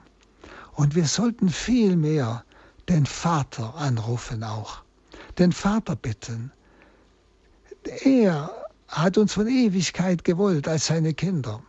[0.73, 2.45] Und wir sollten viel mehr
[2.89, 4.83] den Vater anrufen auch.
[5.39, 6.51] Den Vater bitten.
[8.03, 11.63] Er hat uns von Ewigkeit gewollt als seine Kinder.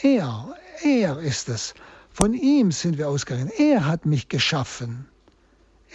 [0.00, 1.74] Er, er ist es.
[2.10, 3.50] Von ihm sind wir ausgegangen.
[3.56, 5.06] Er hat mich geschaffen.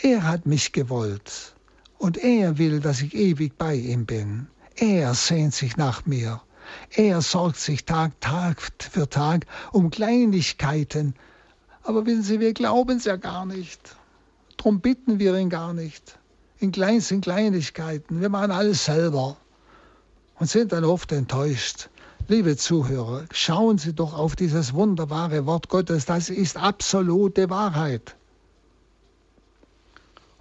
[0.01, 1.55] Er hat mich gewollt.
[1.97, 4.47] Und er will, dass ich ewig bei ihm bin.
[4.75, 6.41] Er sehnt sich nach mir.
[6.91, 11.13] Er sorgt sich Tag, Tag für Tag um Kleinigkeiten.
[11.83, 13.95] Aber wissen Sie, wir glauben es ja gar nicht.
[14.57, 16.17] Darum bitten wir ihn gar nicht.
[16.59, 18.21] In kleinsten Kleinigkeiten.
[18.21, 19.37] Wir machen alles selber
[20.39, 21.89] und sind dann oft enttäuscht.
[22.27, 28.15] Liebe Zuhörer, schauen Sie doch auf dieses wunderbare Wort Gottes, das ist absolute Wahrheit.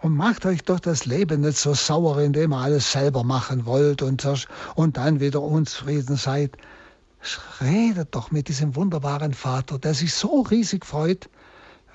[0.01, 4.03] Und macht euch doch das Leben nicht so sauer, indem ihr alles selber machen wollt
[4.03, 4.27] und,
[4.75, 6.57] und dann wieder unzufrieden seid.
[7.61, 11.29] Redet doch mit diesem wunderbaren Vater, der sich so riesig freut,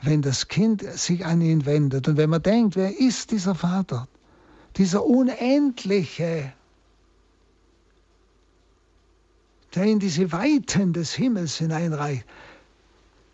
[0.01, 2.07] wenn das Kind sich an ihn wendet.
[2.07, 4.07] Und wenn man denkt, wer ist dieser Vater?
[4.77, 6.53] Dieser unendliche,
[9.77, 12.25] der in diese Weiten des Himmels hineinreicht.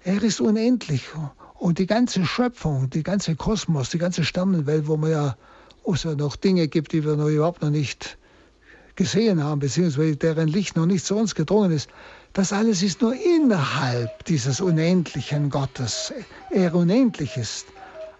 [0.03, 1.05] Er ist unendlich
[1.53, 5.37] und die ganze Schöpfung, die ganze Kosmos, die ganze Sternenwelt, wo man ja
[5.87, 8.17] also noch Dinge gibt, die wir noch überhaupt noch nicht
[8.97, 11.89] gesehen haben, beziehungsweise deren Licht noch nicht zu uns gedrungen ist,
[12.33, 16.11] das alles ist nur innerhalb dieses unendlichen Gottes.
[16.51, 17.67] Er unendlich ist,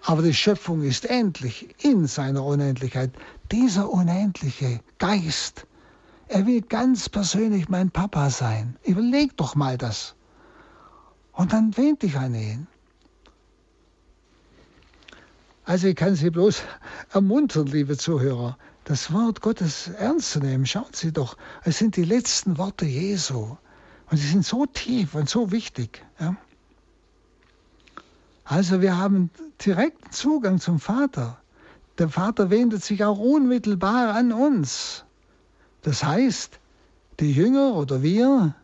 [0.02, 3.12] aber die Schöpfung ist endlich in seiner Unendlichkeit.
[3.52, 5.68] Dieser unendliche Geist,
[6.34, 8.76] er will ganz persönlich mein Papa sein.
[8.84, 10.16] Überleg doch mal das.
[11.32, 12.68] Und dann wend dich an ihn.
[15.64, 16.64] Also ich kann Sie bloß
[17.12, 20.66] ermuntern, liebe Zuhörer, das Wort Gottes ernst zu nehmen.
[20.66, 23.56] Schauen Sie doch, es sind die letzten Worte Jesu.
[24.10, 26.04] Und sie sind so tief und so wichtig.
[26.20, 26.36] Ja?
[28.44, 29.30] Also wir haben
[29.64, 31.38] direkten Zugang zum Vater.
[32.00, 35.06] Der Vater wendet sich auch unmittelbar an uns.
[35.84, 36.60] Das heißt,
[37.20, 38.56] die Jünger oder wir,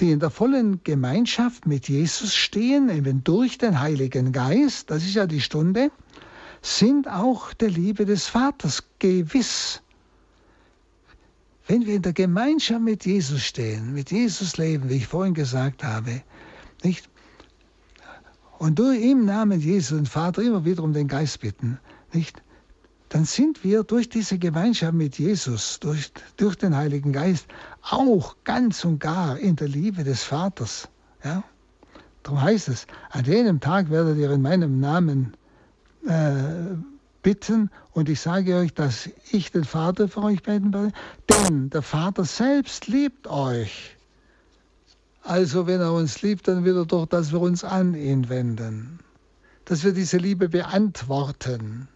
[0.00, 5.14] die in der vollen Gemeinschaft mit Jesus stehen, eben durch den Heiligen Geist, das ist
[5.14, 5.90] ja die Stunde,
[6.62, 9.82] sind auch der Liebe des Vaters gewiss.
[11.66, 15.84] Wenn wir in der Gemeinschaft mit Jesus stehen, mit Jesus leben, wie ich vorhin gesagt
[15.84, 16.22] habe,
[16.82, 17.08] nicht?
[18.58, 21.78] Und durch im Namen Jesus den Vater immer wieder um den Geist bitten,
[22.12, 22.42] nicht?
[23.10, 27.46] Dann sind wir durch diese Gemeinschaft mit Jesus, durch, durch den Heiligen Geist,
[27.82, 30.88] auch ganz und gar in der Liebe des Vaters.
[31.24, 31.42] Ja?
[32.22, 35.36] Darum heißt es, an jenem Tag werdet ihr in meinem Namen
[36.06, 36.76] äh,
[37.22, 40.92] bitten und ich sage euch, dass ich den Vater für euch beten werde,
[41.28, 43.96] denn der Vater selbst liebt euch.
[45.24, 49.00] Also wenn er uns liebt, dann will er doch, dass wir uns an ihn wenden,
[49.64, 51.88] dass wir diese Liebe beantworten.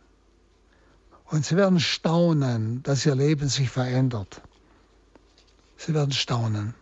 [1.35, 4.40] Und Sie werden staunen, dass Ihr Leben sich verändert.
[5.77, 6.75] Sie werden staunen.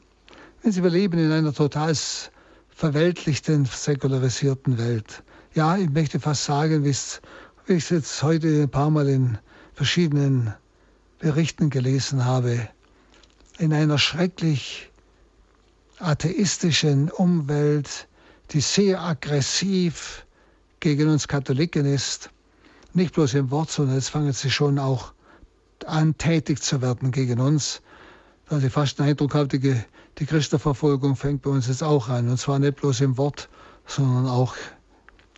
[0.61, 1.95] Wenn Sie, wir leben in einer total
[2.69, 5.23] verweltlichten, säkularisierten Welt.
[5.55, 6.99] Ja, ich möchte fast sagen, wie ich
[7.67, 9.39] es jetzt heute ein paar Mal in
[9.73, 10.53] verschiedenen
[11.19, 12.69] Berichten gelesen habe,
[13.57, 14.91] in einer schrecklich
[15.99, 18.07] atheistischen Umwelt,
[18.51, 20.27] die sehr aggressiv
[20.81, 22.29] gegen uns Katholiken ist,
[22.95, 25.13] nicht bloß im Wort, sondern jetzt fangen sie schon auch
[25.87, 27.83] an, tätig zu werden gegen uns.
[28.49, 29.81] Da ich fast den Eindruck habe, die,
[30.19, 32.29] die Christenverfolgung fängt bei uns jetzt auch an.
[32.29, 33.49] Und zwar nicht bloß im Wort,
[33.87, 34.55] sondern auch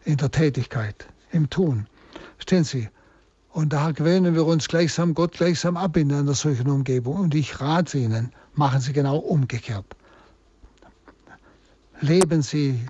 [0.05, 1.87] in der Tätigkeit, im Tun.
[2.37, 2.89] Verstehen Sie?
[3.53, 7.17] Und da gewöhnen wir uns gleichsam Gott gleichsam ab in einer solchen Umgebung.
[7.17, 9.87] Und ich rate Ihnen, machen Sie genau umgekehrt.
[12.01, 12.85] Leben Sie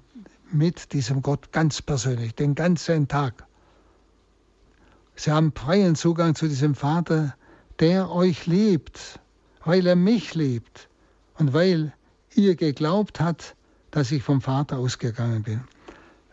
[0.51, 3.45] mit diesem Gott ganz persönlich, den ganzen Tag.
[5.17, 7.35] Sie haben freien Zugang zu diesem Vater,
[7.79, 9.21] der euch liebt,
[9.65, 10.89] weil er mich liebt
[11.39, 11.93] und weil
[12.35, 13.55] ihr geglaubt habt,
[13.91, 15.61] dass ich vom Vater ausgegangen bin.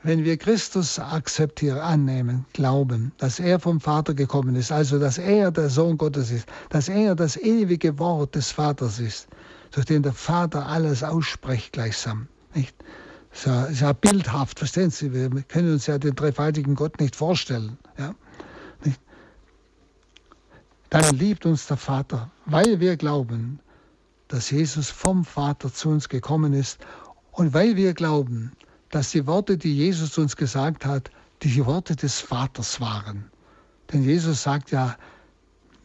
[0.03, 5.51] Wenn wir Christus akzeptieren, annehmen, glauben, dass er vom Vater gekommen ist, also dass er
[5.51, 9.27] der Sohn Gottes ist, dass er das ewige Wort des Vaters ist,
[9.69, 12.27] durch den der Vater alles ausspricht gleichsam.
[12.55, 12.75] Nicht?
[13.45, 15.13] Ja, ist ja bildhaft, verstehen Sie?
[15.13, 17.77] Wir können uns ja den dreifaltigen Gott nicht vorstellen.
[17.97, 18.15] Ja?
[20.91, 23.61] Dann liebt uns der Vater, weil wir glauben,
[24.27, 26.79] dass Jesus vom Vater zu uns gekommen ist
[27.31, 28.51] und weil wir glauben,
[28.89, 31.09] dass die Worte, die Jesus uns gesagt hat,
[31.43, 33.31] die Worte des Vaters waren.
[33.91, 34.97] Denn Jesus sagt ja,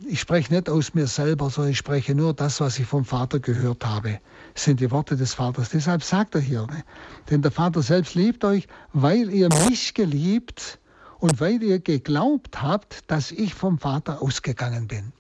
[0.04, 3.38] ich spreche nicht aus mir selber, sondern ich spreche nur das, was ich vom Vater
[3.38, 4.18] gehört habe.
[4.56, 5.70] Sind die Worte des Vaters.
[5.70, 6.82] Deshalb sagt er hier, ne?
[7.30, 10.80] denn der Vater selbst liebt euch, weil ihr mich geliebt
[11.18, 15.12] und weil ihr geglaubt habt, dass ich vom Vater ausgegangen bin.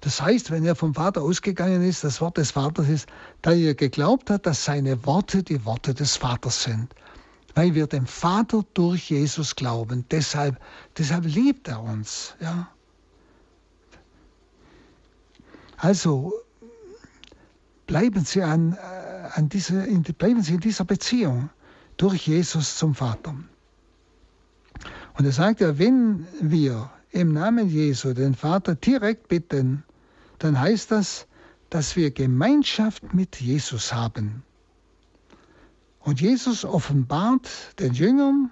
[0.00, 3.08] Das heißt, wenn er vom Vater ausgegangen ist, das Wort des Vaters ist,
[3.40, 6.94] da ihr geglaubt habt, dass seine Worte die Worte des Vaters sind.
[7.54, 10.04] Weil wir dem Vater durch Jesus glauben.
[10.10, 10.60] Deshalb,
[10.98, 12.34] deshalb liebt er uns.
[12.40, 12.68] Ja.
[15.78, 16.34] Also
[17.86, 19.86] bleiben Sie, an, äh, an diese,
[20.18, 21.48] bleiben Sie in dieser Beziehung
[21.96, 23.34] durch Jesus zum Vater.
[25.16, 29.84] Und er sagt ja, wenn wir im Namen Jesu den Vater direkt bitten,
[30.38, 31.26] dann heißt das,
[31.70, 34.42] dass wir Gemeinschaft mit Jesus haben.
[36.00, 37.48] Und Jesus offenbart
[37.78, 38.50] den Jüngern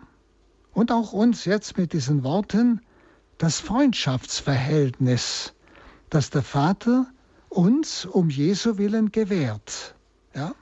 [0.72, 2.80] und auch uns jetzt mit diesen Worten
[3.38, 5.52] das Freundschaftsverhältnis,
[6.08, 7.06] das der Vater
[7.48, 9.94] uns um Jesu willen gewährt.
[10.34, 10.54] Ja?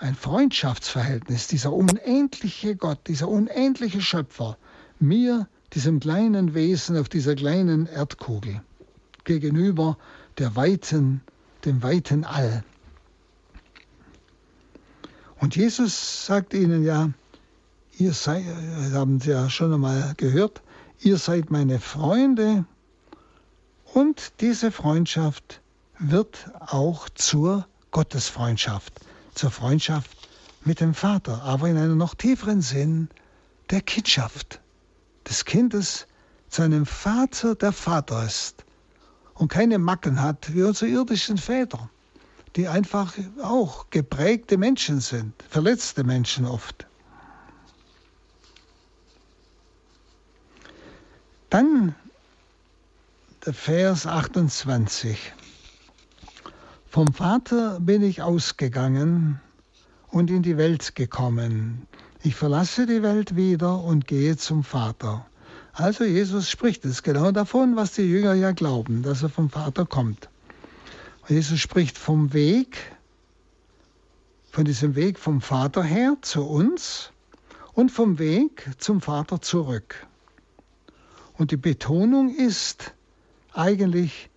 [0.00, 4.56] Ein Freundschaftsverhältnis, dieser unendliche Gott, dieser unendliche Schöpfer,
[4.98, 8.62] mir, diesem kleinen Wesen auf dieser kleinen Erdkugel,
[9.24, 9.98] gegenüber
[10.38, 11.20] der weiten,
[11.66, 12.64] dem weiten All.
[15.38, 17.10] Und Jesus sagt ihnen ja,
[17.98, 18.44] ihr seid,
[18.92, 20.62] haben Sie ja schon einmal gehört,
[21.00, 22.64] ihr seid meine Freunde
[23.92, 25.60] und diese Freundschaft
[25.98, 29.00] wird auch zur Gottesfreundschaft
[29.40, 30.10] zur Freundschaft
[30.66, 33.08] mit dem Vater, aber in einem noch tieferen Sinn
[33.70, 34.60] der Kindschaft
[35.26, 36.06] des Kindes
[36.50, 38.66] zu einem Vater, der Vater ist
[39.32, 41.88] und keine Macken hat wie unsere irdischen Väter,
[42.54, 46.86] die einfach auch geprägte Menschen sind, verletzte Menschen oft.
[51.48, 51.94] Dann
[53.46, 55.32] der Vers 28.
[56.92, 59.40] Vom Vater bin ich ausgegangen
[60.08, 61.86] und in die Welt gekommen.
[62.24, 65.24] Ich verlasse die Welt wieder und gehe zum Vater.
[65.72, 69.86] Also Jesus spricht es genau davon, was die Jünger ja glauben, dass er vom Vater
[69.86, 70.28] kommt.
[71.22, 72.76] Und Jesus spricht vom Weg,
[74.50, 77.12] von diesem Weg vom Vater her zu uns
[77.72, 80.08] und vom Weg zum Vater zurück.
[81.38, 82.94] Und die Betonung ist
[83.52, 84.28] eigentlich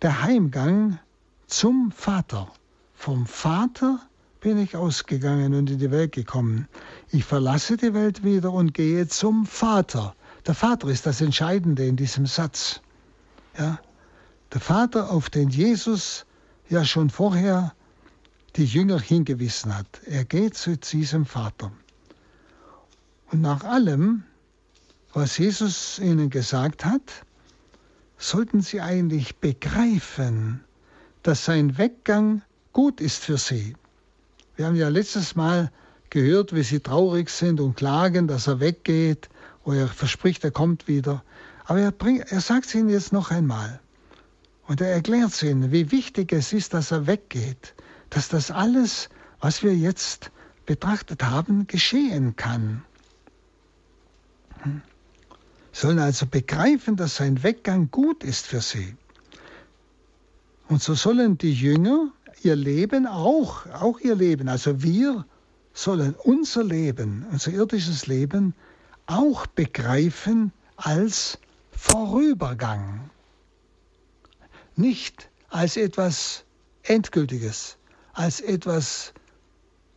[0.00, 1.00] der Heimgang
[1.48, 2.52] zum Vater.
[2.94, 4.00] Vom Vater
[4.40, 6.68] bin ich ausgegangen und in die Welt gekommen.
[7.10, 10.14] Ich verlasse die Welt wieder und gehe zum Vater.
[10.46, 12.80] Der Vater ist das Entscheidende in diesem Satz.
[13.58, 13.80] Ja?
[14.52, 16.26] Der Vater, auf den Jesus
[16.68, 17.74] ja schon vorher
[18.56, 20.00] die Jünger hingewiesen hat.
[20.04, 21.72] Er geht zu diesem Vater.
[23.30, 24.22] Und nach allem,
[25.12, 27.24] was Jesus ihnen gesagt hat,
[28.18, 30.64] sollten sie eigentlich begreifen,
[31.28, 32.40] dass sein Weggang
[32.72, 33.76] gut ist für sie.
[34.56, 35.70] Wir haben ja letztes Mal
[36.08, 39.28] gehört, wie sie traurig sind und klagen, dass er weggeht,
[39.62, 41.22] wo er verspricht, er kommt wieder.
[41.66, 43.78] Aber er, bringt, er sagt es ihnen jetzt noch einmal.
[44.68, 47.74] Und er erklärt es ihnen, wie wichtig es ist, dass er weggeht.
[48.08, 50.30] Dass das alles, was wir jetzt
[50.64, 52.84] betrachtet haben, geschehen kann.
[54.62, 54.80] Hm.
[55.72, 58.96] Sollen also begreifen, dass sein Weggang gut ist für sie.
[60.68, 62.12] Und so sollen die Jünger
[62.42, 65.24] ihr Leben auch, auch ihr Leben, also wir
[65.72, 68.54] sollen unser Leben, unser irdisches Leben
[69.06, 71.38] auch begreifen als
[71.72, 73.10] Vorübergang.
[74.76, 76.44] Nicht als etwas
[76.82, 77.78] Endgültiges,
[78.12, 79.14] als etwas,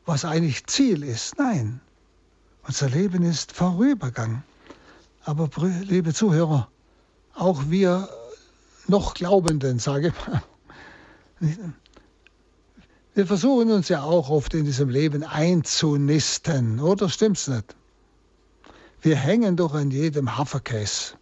[0.05, 1.38] was eigentlich Ziel ist.
[1.38, 1.82] Nein,
[2.65, 4.43] unser Leben ist Vorübergang.
[5.24, 5.49] Aber
[5.82, 6.69] liebe Zuhörer,
[7.36, 8.07] auch wir
[8.88, 10.41] noch Glaubenden, sage ich mal,
[13.13, 17.75] wir versuchen uns ja auch oft in diesem Leben einzunisten, oder stimmt's nicht?
[19.01, 21.15] Wir hängen doch an jedem Haferkäse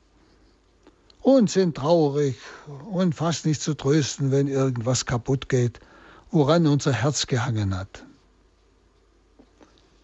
[1.22, 2.36] und sind traurig
[2.92, 5.80] und fast nicht zu trösten, wenn irgendwas kaputt geht,
[6.32, 8.06] woran unser Herz gehangen hat.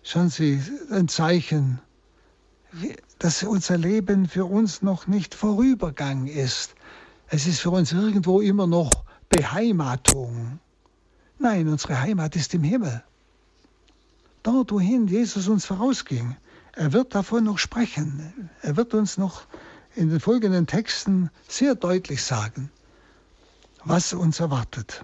[0.03, 0.61] Schauen Sie,
[0.91, 1.81] ein Zeichen,
[3.19, 6.75] dass unser Leben für uns noch nicht Vorübergang ist.
[7.27, 8.91] Es ist für uns irgendwo immer noch
[9.29, 10.59] Beheimatung.
[11.39, 13.03] Nein, unsere Heimat ist im Himmel.
[14.43, 16.35] Dort, wohin Jesus uns vorausging.
[16.73, 18.49] Er wird davon noch sprechen.
[18.61, 19.43] Er wird uns noch
[19.95, 22.69] in den folgenden Texten sehr deutlich sagen,
[23.83, 25.03] was uns erwartet.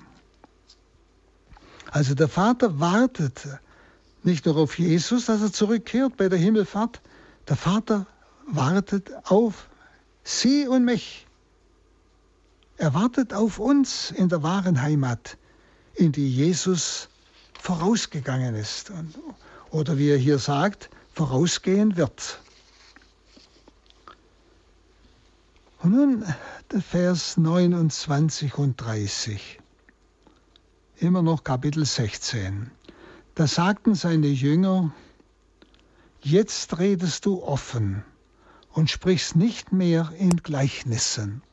[1.90, 3.48] Also der Vater wartet
[4.24, 7.02] nicht nur auf Jesus, dass er zurückkehrt bei der Himmelfahrt,
[7.48, 8.06] der Vater
[8.48, 9.68] wartet auf
[10.24, 11.26] Sie und mich.
[12.82, 15.38] Er wartet auf uns in der wahren Heimat,
[15.94, 17.10] in die Jesus
[17.60, 18.92] vorausgegangen ist.
[19.70, 22.42] Oder wie er hier sagt, vorausgehen wird.
[25.84, 26.26] Und nun
[26.72, 29.60] der Vers 29 und 30.
[30.98, 32.72] Immer noch Kapitel 16.
[33.36, 34.92] Da sagten seine Jünger,
[36.24, 38.04] jetzt redest du offen
[38.72, 41.44] und sprichst nicht mehr in Gleichnissen.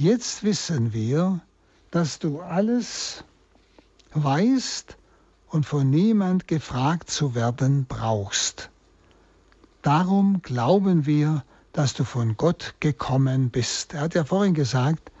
[0.00, 1.40] Jetzt wissen wir,
[1.90, 3.22] dass du alles
[4.14, 4.96] weißt
[5.48, 8.70] und von niemand gefragt zu werden brauchst.
[9.82, 11.44] Darum glauben wir,
[11.74, 13.92] dass du von Gott gekommen bist.
[13.92, 15.12] Er hat ja vorhin gesagt,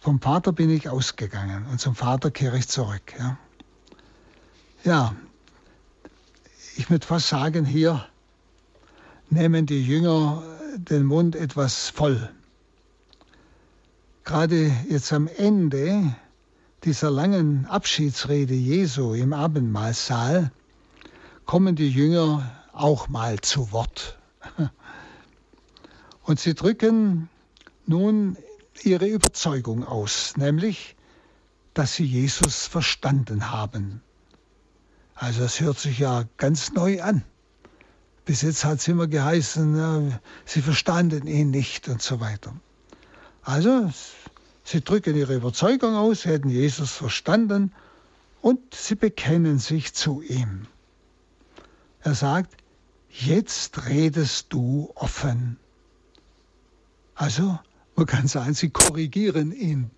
[0.00, 3.14] vom Vater bin ich ausgegangen und zum Vater kehre ich zurück.
[3.16, 3.38] Ja,
[4.82, 5.14] ja
[6.74, 8.04] ich würde fast sagen, hier
[9.30, 10.42] nehmen die Jünger
[10.76, 12.32] den Mund etwas voll.
[14.24, 16.16] Gerade jetzt am Ende
[16.84, 20.50] dieser langen Abschiedsrede Jesu im Abendmahlsaal
[21.44, 24.18] kommen die Jünger auch mal zu Wort.
[26.22, 27.28] Und sie drücken
[27.84, 28.38] nun
[28.82, 30.96] ihre Überzeugung aus, nämlich,
[31.74, 34.00] dass sie Jesus verstanden haben.
[35.14, 37.24] Also das hört sich ja ganz neu an.
[38.24, 42.54] Bis jetzt hat es immer geheißen, sie verstanden ihn nicht und so weiter.
[43.44, 43.90] Also,
[44.64, 47.72] sie drücken ihre Überzeugung aus, sie hätten Jesus verstanden
[48.40, 50.66] und sie bekennen sich zu ihm.
[52.00, 52.56] Er sagt,
[53.10, 55.58] jetzt redest du offen.
[57.14, 57.58] Also,
[57.96, 59.90] man kann sagen, sie korrigieren ihn.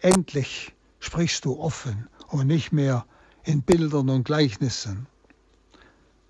[0.00, 3.04] Endlich sprichst du offen und nicht mehr
[3.44, 5.06] in Bildern und Gleichnissen.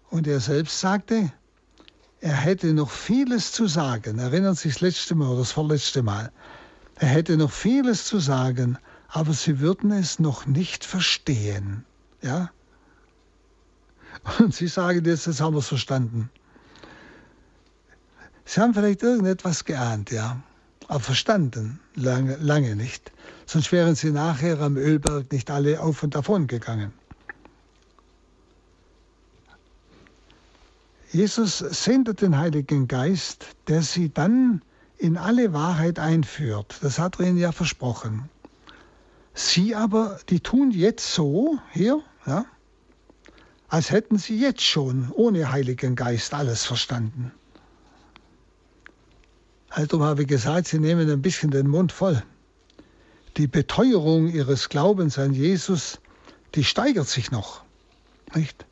[0.09, 1.33] Und er selbst sagte,
[2.21, 4.19] er hätte noch vieles zu sagen.
[4.19, 6.33] Erinnern Sie sich das letzte Mal oder das vorletzte Mal.
[6.97, 8.79] Er hätte noch vieles zu sagen,
[9.09, 11.85] aber sie würden es noch nicht verstehen.
[12.23, 12.51] Ja?
[14.39, 16.31] Und sie sagen jetzt, jetzt haben wir es verstanden.
[18.45, 20.43] Sie haben vielleicht irgendetwas geahnt, ja,
[20.89, 23.13] aber verstanden lange, lange nicht.
[23.47, 26.93] Sonst wären sie nachher am Ölberg nicht alle auf und davon gegangen.
[31.13, 34.63] Jesus sendet den Heiligen Geist, der sie dann
[35.03, 36.77] in alle Wahrheit einführt.
[36.81, 38.31] Das hat er ihnen ja versprochen.
[39.35, 42.45] Sie aber, die tun jetzt so, hier, ja,
[43.69, 47.33] als hätten sie jetzt schon ohne Heiligen Geist alles verstanden.
[49.71, 52.23] Also habe ich gesagt, sie nehmen ein bisschen den Mund voll.
[53.39, 55.99] Die Beteuerung ihres Glaubens an Jesus,
[56.55, 57.65] die steigert sich noch.
[58.35, 58.67] Nicht?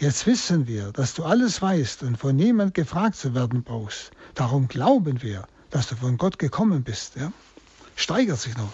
[0.00, 4.10] Jetzt wissen wir, dass du alles weißt und von niemand gefragt zu werden brauchst.
[4.34, 7.16] Darum glauben wir, dass du von Gott gekommen bist.
[7.16, 7.32] Ja?
[7.96, 8.72] Steigert sich noch.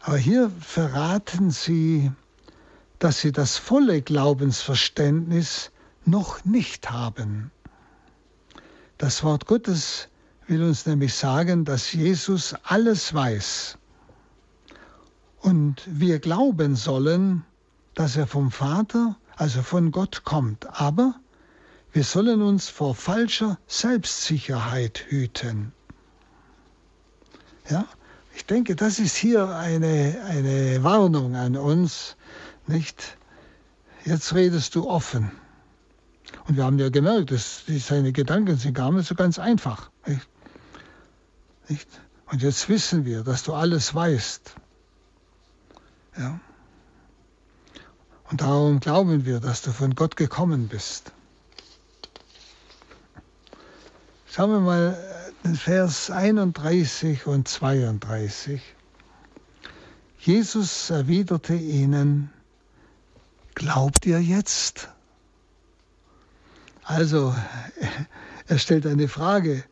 [0.00, 2.12] Aber hier verraten sie,
[2.98, 5.70] dass sie das volle Glaubensverständnis
[6.04, 7.50] noch nicht haben.
[8.98, 10.08] Das Wort Gottes
[10.46, 13.78] will uns nämlich sagen, dass Jesus alles weiß.
[15.40, 17.44] Und wir glauben sollen,
[17.94, 20.80] dass er vom Vater, also von Gott kommt.
[20.80, 21.14] Aber
[21.92, 25.72] wir sollen uns vor falscher Selbstsicherheit hüten.
[27.68, 27.86] Ja,
[28.34, 32.16] ich denke, das ist hier eine, eine Warnung an uns,
[32.66, 33.16] nicht?
[34.04, 35.32] Jetzt redest du offen.
[36.46, 39.90] Und wir haben ja gemerkt, dass seine Gedanken sind gar nicht so ganz einfach.
[40.06, 40.28] Nicht?
[41.68, 41.88] Nicht?
[42.26, 44.54] Und jetzt wissen wir, dass du alles weißt.
[46.16, 46.40] Ja?
[48.30, 51.12] Und darum glauben wir, dass du von Gott gekommen bist.
[54.26, 58.60] Schauen wir mal den Vers 31 und 32.
[60.18, 62.30] Jesus erwiderte ihnen,
[63.56, 64.90] Glaubt ihr jetzt?
[66.84, 67.34] Also,
[68.46, 69.64] er stellt eine Frage.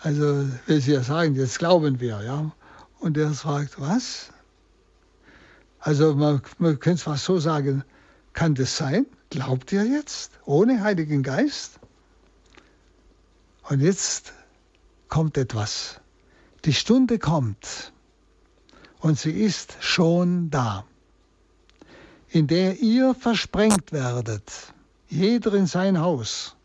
[0.00, 2.52] Also, will sie ja sagen, jetzt glauben wir, ja.
[3.00, 4.30] Und er fragt, was?
[5.80, 7.84] Also, man, man könnte es fast so sagen,
[8.34, 9.06] kann das sein?
[9.30, 10.32] Glaubt ihr jetzt?
[10.44, 11.80] Ohne Heiligen Geist?
[13.62, 14.34] Und jetzt
[15.12, 16.00] kommt etwas.
[16.64, 17.92] Die Stunde kommt
[19.00, 20.84] und sie ist schon da
[22.32, 24.50] in der ihr versprengt werdet,
[25.08, 26.56] jeder in sein Haus,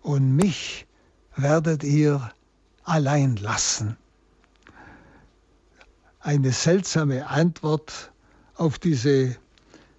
[0.00, 0.86] und mich
[1.34, 2.30] werdet ihr
[2.84, 3.96] allein lassen.
[6.20, 8.12] Eine seltsame Antwort
[8.54, 9.36] auf diese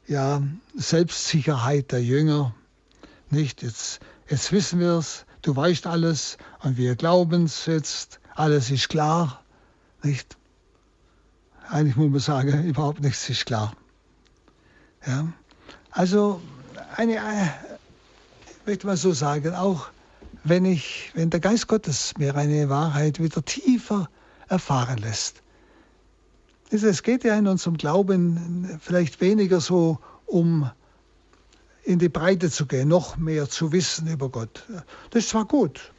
[0.07, 0.41] ja,
[0.73, 2.55] Selbstsicherheit der Jünger.
[3.29, 8.71] Nicht, jetzt, jetzt wissen wir es, du weißt alles und wir glauben es jetzt, alles
[8.71, 9.43] ist klar.
[10.01, 10.35] Nicht?
[11.69, 13.73] Eigentlich muss man sagen, überhaupt nichts ist klar.
[15.05, 15.27] Ja?
[15.91, 16.41] Also
[16.95, 17.47] eine, äh,
[18.45, 19.89] ich möchte mal so sagen, auch
[20.43, 24.09] wenn ich, wenn der Geist Gottes mir eine Wahrheit wieder tiefer
[24.47, 25.41] erfahren lässt.
[26.69, 30.69] Es geht ja in unserem Glauben vielleicht weniger so um
[31.83, 34.63] in die Breite zu gehen, noch mehr zu wissen über Gott.
[35.09, 35.91] Das ist zwar gut,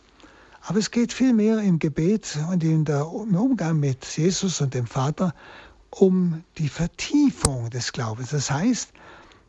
[0.63, 4.87] aber es geht vielmehr im Gebet und in der, im Umgang mit Jesus und dem
[4.87, 5.35] Vater
[5.91, 8.31] um die Vertiefung des Glaubens.
[8.31, 8.93] Das heißt,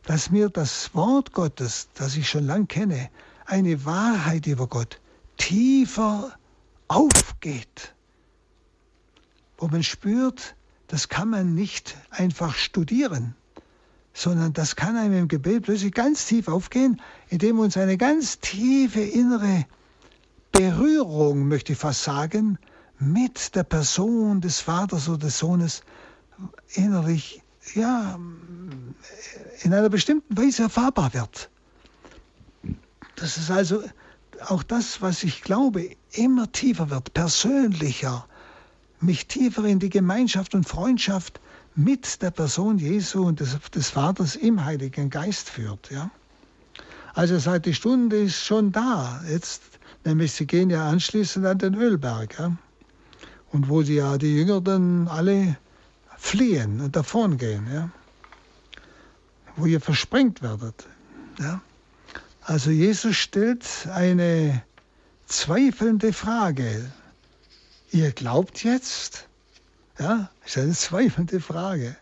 [0.04, 3.10] dass mir das Wort Gottes, das ich schon lange kenne,
[3.46, 5.00] eine Wahrheit über Gott
[5.36, 6.32] tiefer
[6.88, 7.94] aufgeht,
[9.58, 10.54] wo man spürt,
[10.86, 13.34] das kann man nicht einfach studieren,
[14.16, 19.02] sondern das kann einem im Gebet plötzlich ganz tief aufgehen, indem uns eine ganz tiefe
[19.02, 19.66] innere
[20.52, 22.58] Berührung, möchte ich fast sagen,
[22.98, 25.82] mit der Person des Vaters oder des Sohnes
[26.72, 27.42] innerlich
[27.74, 28.18] ja,
[29.62, 31.50] in einer bestimmten Weise erfahrbar wird.
[33.16, 33.82] Das ist also
[34.48, 38.26] auch das, was ich glaube, immer tiefer wird, persönlicher,
[38.98, 41.38] mich tiefer in die Gemeinschaft und Freundschaft
[41.76, 45.90] mit der Person Jesu und des, des Vaters im Heiligen Geist führt.
[45.90, 46.10] Ja?
[47.14, 49.22] Also seit die Stunde ist schon da.
[49.28, 49.62] Jetzt,
[50.04, 52.38] nämlich sie gehen ja anschließend an den Ölberg.
[52.38, 52.56] Ja?
[53.52, 55.56] Und wo sie ja die Jünger dann alle
[56.16, 57.90] fliehen und davongehen, ja?
[59.56, 60.86] wo ihr versprengt werdet.
[61.38, 61.60] Ja?
[62.40, 64.62] Also Jesus stellt eine
[65.26, 66.90] zweifelnde Frage.
[67.90, 69.28] Ihr glaubt jetzt?
[69.98, 71.96] Ja, ist eine zweifelnde Frage.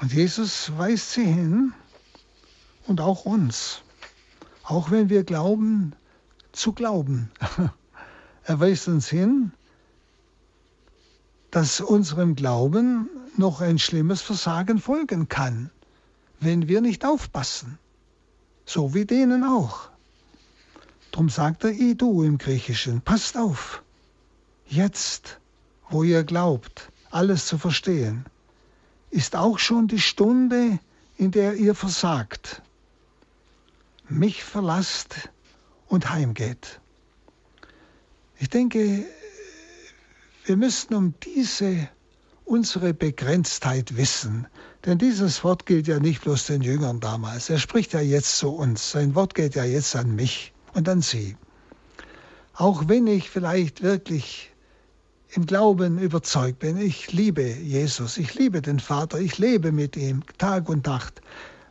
[0.00, 1.72] Und Jesus weist sie hin
[2.86, 3.82] und auch uns.
[4.62, 5.94] Auch wenn wir glauben,
[6.52, 7.30] zu glauben.
[8.46, 9.52] Er weist uns hin,
[11.50, 13.08] dass unserem Glauben
[13.38, 15.70] noch ein schlimmes Versagen folgen kann,
[16.40, 17.78] wenn wir nicht aufpassen.
[18.66, 19.88] So wie denen auch.
[21.10, 23.82] Drum sagt er du im Griechischen, passt auf.
[24.66, 25.40] Jetzt,
[25.90, 28.24] wo ihr glaubt, alles zu verstehen,
[29.10, 30.78] ist auch schon die Stunde,
[31.16, 32.62] in der ihr versagt,
[34.08, 35.30] mich verlasst
[35.86, 36.80] und heimgeht.
[38.38, 39.04] Ich denke,
[40.44, 41.88] wir müssen um diese
[42.44, 44.46] unsere Begrenztheit wissen.
[44.84, 47.48] Denn dieses Wort gilt ja nicht bloß den Jüngern damals.
[47.48, 48.90] Er spricht ja jetzt zu uns.
[48.90, 51.36] Sein Wort geht ja jetzt an mich und an Sie.
[52.54, 54.53] auch wenn ich vielleicht wirklich
[55.36, 60.22] im Glauben überzeugt bin, ich liebe Jesus, ich liebe den Vater, ich lebe mit ihm
[60.38, 61.20] Tag und Nacht.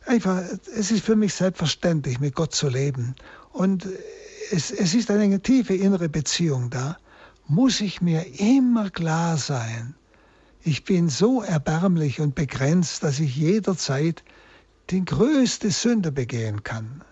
[0.06, 0.42] Einfach,
[0.76, 3.14] es ist für mich selbstverständlich, mit Gott zu leben.
[3.52, 3.88] Und
[4.50, 6.98] es, es ist eine tiefe innere Beziehung da.
[7.46, 9.94] Muss ich mir immer klar sein,
[10.62, 14.22] ich bin so erbärmlich und begrenzt, dass ich jederzeit
[14.90, 17.02] die größte Sünde begehen kann.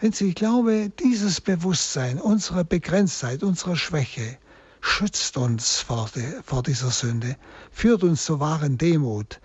[0.00, 4.38] Wenn Sie, ich glaube, dieses Bewusstsein unserer Begrenztheit, unserer Schwäche,
[4.86, 7.36] schützt uns vor, die, vor dieser Sünde,
[7.70, 9.40] führt uns zur wahren Demut,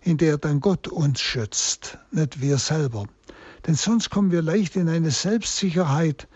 [0.00, 3.04] in der dann Gott uns schützt, nicht wir selber.
[3.66, 6.26] Denn sonst kommen wir leicht in eine Selbstsicherheit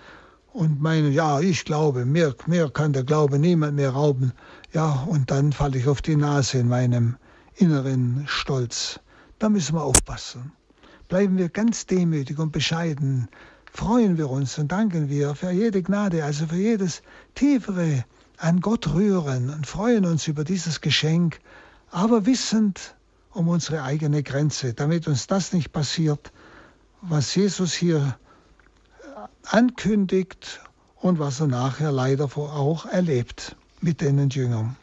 [0.52, 4.32] und meinen, ja, ich glaube, mir, mir kann der Glaube niemand mehr rauben.
[4.72, 7.16] Ja, und dann falle ich auf die Nase in meinem
[7.56, 9.00] inneren Stolz.
[9.38, 10.52] Da müssen wir aufpassen.
[11.08, 13.28] Bleiben wir ganz demütig und bescheiden,
[13.72, 17.02] freuen wir uns und danken wir für jede Gnade, also für jedes
[17.34, 18.04] tiefere
[18.38, 21.40] an Gott rühren und freuen uns über dieses Geschenk,
[21.90, 22.94] aber wissend
[23.32, 26.32] um unsere eigene Grenze, damit uns das nicht passiert,
[27.00, 28.16] was Jesus hier
[29.44, 30.60] ankündigt
[30.96, 34.76] und was er nachher leider auch erlebt mit den Jüngern.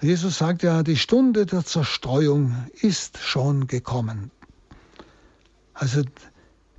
[0.00, 4.32] Jesus sagt ja, die Stunde der Zerstreuung ist schon gekommen.
[5.74, 6.02] Also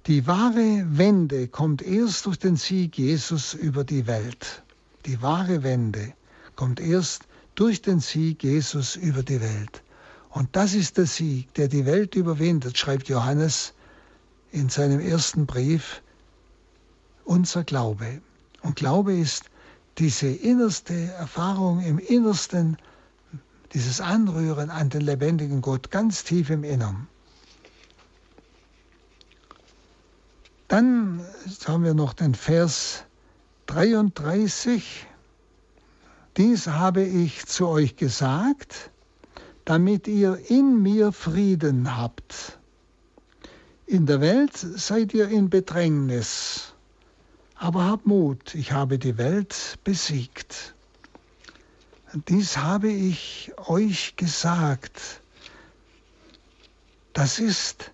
[0.08, 4.62] die wahre Wende kommt erst durch den Sieg Jesus über die Welt.
[5.06, 6.14] Die wahre Wende
[6.58, 7.24] kommt erst
[7.56, 9.82] durch den Sieg Jesus über die Welt.
[10.30, 13.74] Und das ist der Sieg, der die Welt überwindet, schreibt Johannes
[14.52, 16.02] in seinem ersten Brief,
[17.24, 18.22] unser Glaube.
[18.62, 19.46] Und Glaube ist
[20.00, 22.78] diese innerste Erfahrung im Innersten,
[23.74, 27.08] dieses Anrühren an den lebendigen Gott ganz tief im Innern.
[30.68, 31.24] Dann
[31.66, 33.04] haben wir noch den Vers
[33.68, 35.08] 33.
[36.38, 38.92] Dies habe ich zu euch gesagt,
[39.66, 42.58] damit ihr in mir Frieden habt.
[43.86, 46.74] In der Welt seid ihr in Bedrängnis,
[47.56, 50.74] aber habt Mut, ich habe die Welt besiegt.
[52.14, 55.22] Dies habe ich euch gesagt.
[57.14, 57.92] Das ist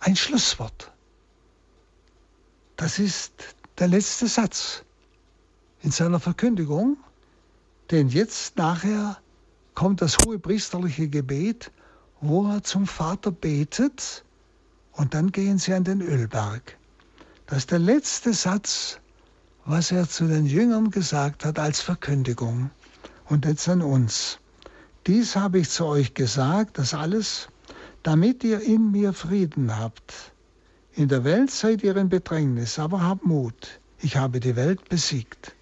[0.00, 0.92] ein Schlusswort.
[2.76, 3.32] Das ist
[3.78, 4.84] der letzte Satz
[5.82, 6.96] in seiner Verkündigung,
[7.90, 9.18] denn jetzt nachher
[9.74, 11.70] kommt das hohe priesterliche Gebet,
[12.20, 14.24] wo er zum Vater betet
[14.92, 16.78] und dann gehen sie an den Ölberg.
[17.46, 19.00] Das ist der letzte Satz,
[19.64, 22.70] was er zu den Jüngern gesagt hat als Verkündigung
[23.26, 24.38] und jetzt an uns.
[25.06, 27.48] Dies habe ich zu euch gesagt, das alles,
[28.02, 30.31] damit ihr in mir Frieden habt.
[30.94, 33.80] In der Welt seid ihr in Bedrängnis, aber habt Mut.
[34.00, 35.54] Ich habe die Welt besiegt.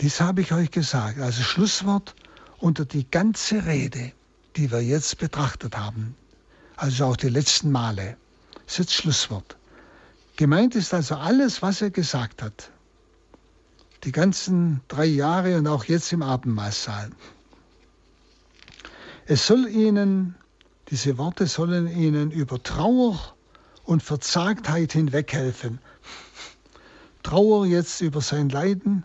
[0.00, 1.20] Dies habe ich euch gesagt.
[1.20, 2.14] Also Schlusswort
[2.58, 4.12] unter die ganze Rede,
[4.56, 6.16] die wir jetzt betrachtet haben.
[6.76, 8.16] Also auch die letzten Male.
[8.64, 9.56] Das ist jetzt Schlusswort.
[10.36, 12.70] Gemeint ist also alles, was er gesagt hat.
[14.02, 17.10] Die ganzen drei Jahre und auch jetzt im Abendmahlsaal.
[19.26, 20.34] Es soll ihnen,
[20.88, 23.33] diese Worte sollen ihnen über Trauer
[23.84, 25.78] und Verzagtheit hinweghelfen.
[27.22, 29.04] Trauer jetzt über sein Leiden.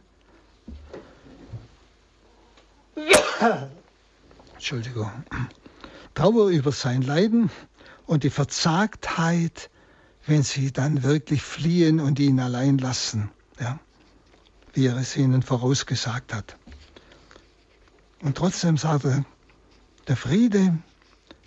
[4.54, 5.12] Entschuldigung.
[6.14, 7.50] Trauer über sein Leiden
[8.06, 9.70] und die Verzagtheit,
[10.26, 13.80] wenn sie dann wirklich fliehen und ihn allein lassen, ja,
[14.74, 16.58] wie er es ihnen vorausgesagt hat.
[18.22, 19.24] Und trotzdem sagt er,
[20.08, 20.78] der Friede,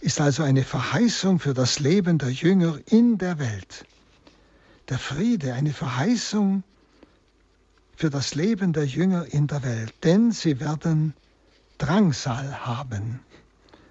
[0.03, 3.87] ist also eine Verheißung für das Leben der Jünger in der Welt.
[4.89, 6.65] Der Friede, eine Verheißung
[7.95, 11.15] für das Leben der Jünger in der Welt, denn sie werden
[11.79, 13.21] Drangsal haben.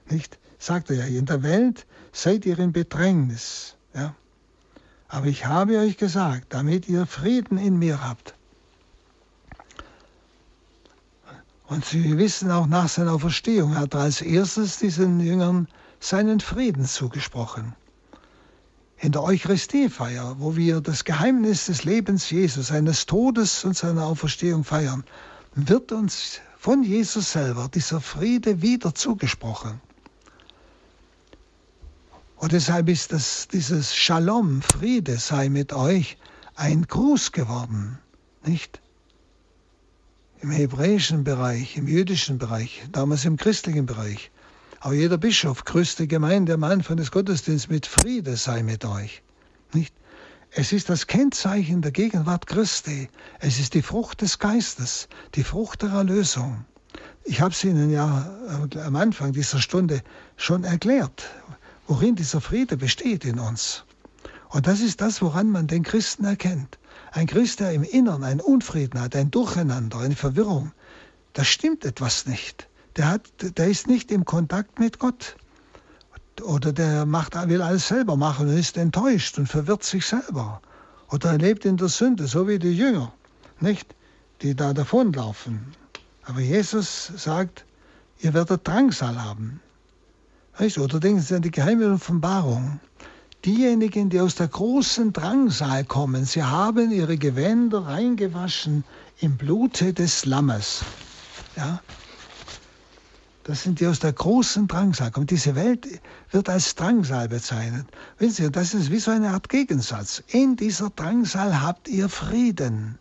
[0.09, 0.37] Nicht?
[0.59, 3.75] Sagt er ja, in der Welt seid ihr in Bedrängnis.
[3.95, 4.13] Ja?
[5.07, 8.35] Aber ich habe euch gesagt, damit ihr Frieden in mir habt.
[11.67, 15.69] Und Sie wissen auch nach seiner Auferstehung hat er als erstes diesen Jüngern
[16.01, 17.73] seinen Frieden zugesprochen.
[18.97, 24.63] In der Eucharistiefeier, wo wir das Geheimnis des Lebens Jesus, seines Todes und seiner Auferstehung
[24.63, 25.03] feiern,
[25.55, 29.79] wird uns von Jesus selber dieser Friede wieder zugesprochen.
[32.35, 36.17] Und deshalb ist das, dieses Shalom, Friede sei mit euch,
[36.55, 37.99] ein Gruß geworden,
[38.43, 38.81] nicht?
[40.41, 44.30] Im hebräischen Bereich, im jüdischen Bereich, damals im christlichen Bereich.
[44.83, 49.21] Auch jeder Bischof grüßt die Gemeinde am Anfang des Gottesdienstes mit Friede sei mit euch.
[49.73, 49.93] Nicht?
[50.49, 53.07] Es ist das Kennzeichen der Gegenwart Christi.
[53.39, 56.65] Es ist die Frucht des Geistes, die Frucht der Erlösung.
[57.25, 58.27] Ich habe es Ihnen ja
[58.73, 60.01] äh, am Anfang dieser Stunde
[60.35, 61.29] schon erklärt,
[61.85, 63.85] worin dieser Friede besteht in uns.
[64.49, 66.79] Und das ist das, woran man den Christen erkennt.
[67.11, 70.71] Ein Christ, der im Innern einen Unfrieden hat, ein Durcheinander, eine Verwirrung,
[71.33, 72.67] da stimmt etwas nicht.
[72.97, 75.35] Der, hat, der ist nicht im Kontakt mit Gott.
[76.41, 80.61] Oder der macht, will alles selber machen und ist enttäuscht und verwirrt sich selber.
[81.09, 83.13] Oder er lebt in der Sünde, so wie die Jünger,
[83.59, 83.95] nicht?
[84.41, 85.73] Die da davonlaufen.
[86.23, 87.65] Aber Jesus sagt,
[88.19, 89.59] ihr werdet Drangsal haben.
[90.77, 92.79] Oder denken Sie an die geheime Offenbarung.
[93.45, 98.83] Diejenigen, die aus der großen Drangsal kommen, sie haben ihre Gewänder reingewaschen
[99.19, 100.83] im Blute des Lammes.
[101.55, 101.81] Ja?
[103.43, 105.25] Das sind die aus der großen Drangsal kommen.
[105.25, 105.87] Diese Welt
[106.29, 107.87] wird als Drangsal bezeichnet.
[108.19, 110.23] Wissen Sie, das ist wie so eine Art Gegensatz.
[110.27, 112.99] In dieser Drangsal habt ihr Frieden.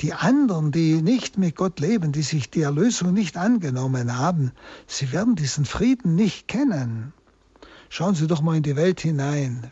[0.00, 4.52] Die anderen, die nicht mit Gott leben, die sich die Erlösung nicht angenommen haben,
[4.86, 7.12] sie werden diesen Frieden nicht kennen.
[7.90, 9.70] Schauen Sie doch mal in die Welt hinein,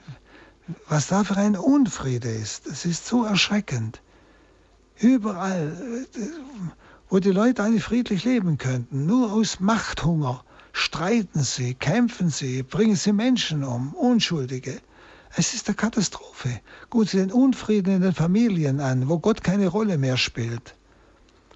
[0.88, 2.66] was da für ein Unfriede ist.
[2.66, 4.02] Es ist so erschreckend.
[4.98, 6.06] Überall,
[7.08, 12.96] wo die Leute eigentlich friedlich leben könnten, nur aus Machthunger streiten sie, kämpfen sie, bringen
[12.96, 14.80] sie Menschen um, Unschuldige.
[15.34, 16.60] Es ist eine Katastrophe.
[16.90, 20.74] Gut, sie den Unfrieden in den Familien an, wo Gott keine Rolle mehr spielt.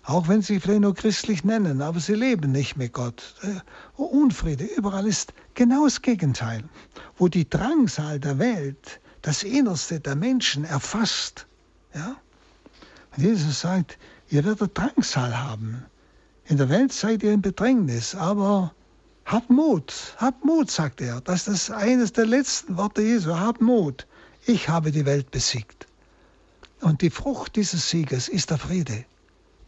[0.05, 3.35] Auch wenn sie vielleicht nur christlich nennen, aber sie leben nicht mit Gott.
[3.43, 6.65] Äh, Unfriede, überall ist genau das Gegenteil.
[7.17, 11.47] Wo die Drangsal der Welt das Innerste der Menschen erfasst.
[11.95, 12.17] Ja?
[13.17, 13.99] Jesus sagt,
[14.33, 15.85] ihr werdet Drangsal haben.
[16.47, 18.73] In der Welt seid ihr in Bedrängnis, aber
[19.27, 21.21] habt Mut, habt Mut, sagt er.
[21.21, 23.35] Das ist eines der letzten Worte Jesu.
[23.35, 24.07] Habt Mut.
[24.47, 25.87] Ich habe die Welt besiegt.
[26.81, 29.05] Und die Frucht dieses Sieges ist der Friede.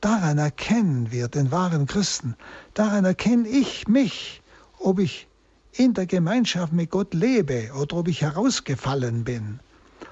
[0.00, 2.34] Daran erkennen wir den wahren Christen.
[2.72, 4.42] Daran erkenne ich mich,
[4.78, 5.28] ob ich
[5.72, 9.60] in der Gemeinschaft mit Gott lebe oder ob ich herausgefallen bin.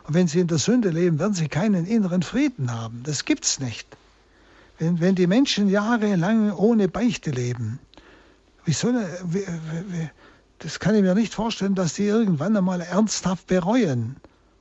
[0.07, 3.03] Und wenn Sie in der Sünde leben, werden Sie keinen inneren Frieden haben.
[3.05, 3.87] Das gibt's nicht.
[4.85, 7.79] Wenn, die Menschen jahrelang ohne Beichte leben,
[8.65, 9.47] wie soll wie,
[9.89, 10.11] wie,
[10.59, 14.17] das kann ich mir nicht vorstellen, dass die irgendwann einmal ernsthaft bereuen.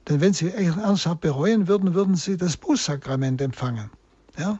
[0.07, 3.89] Denn wenn sie ernsthaft bereuen würden, würden sie das Bußsakrament empfangen.
[4.37, 4.59] Ja?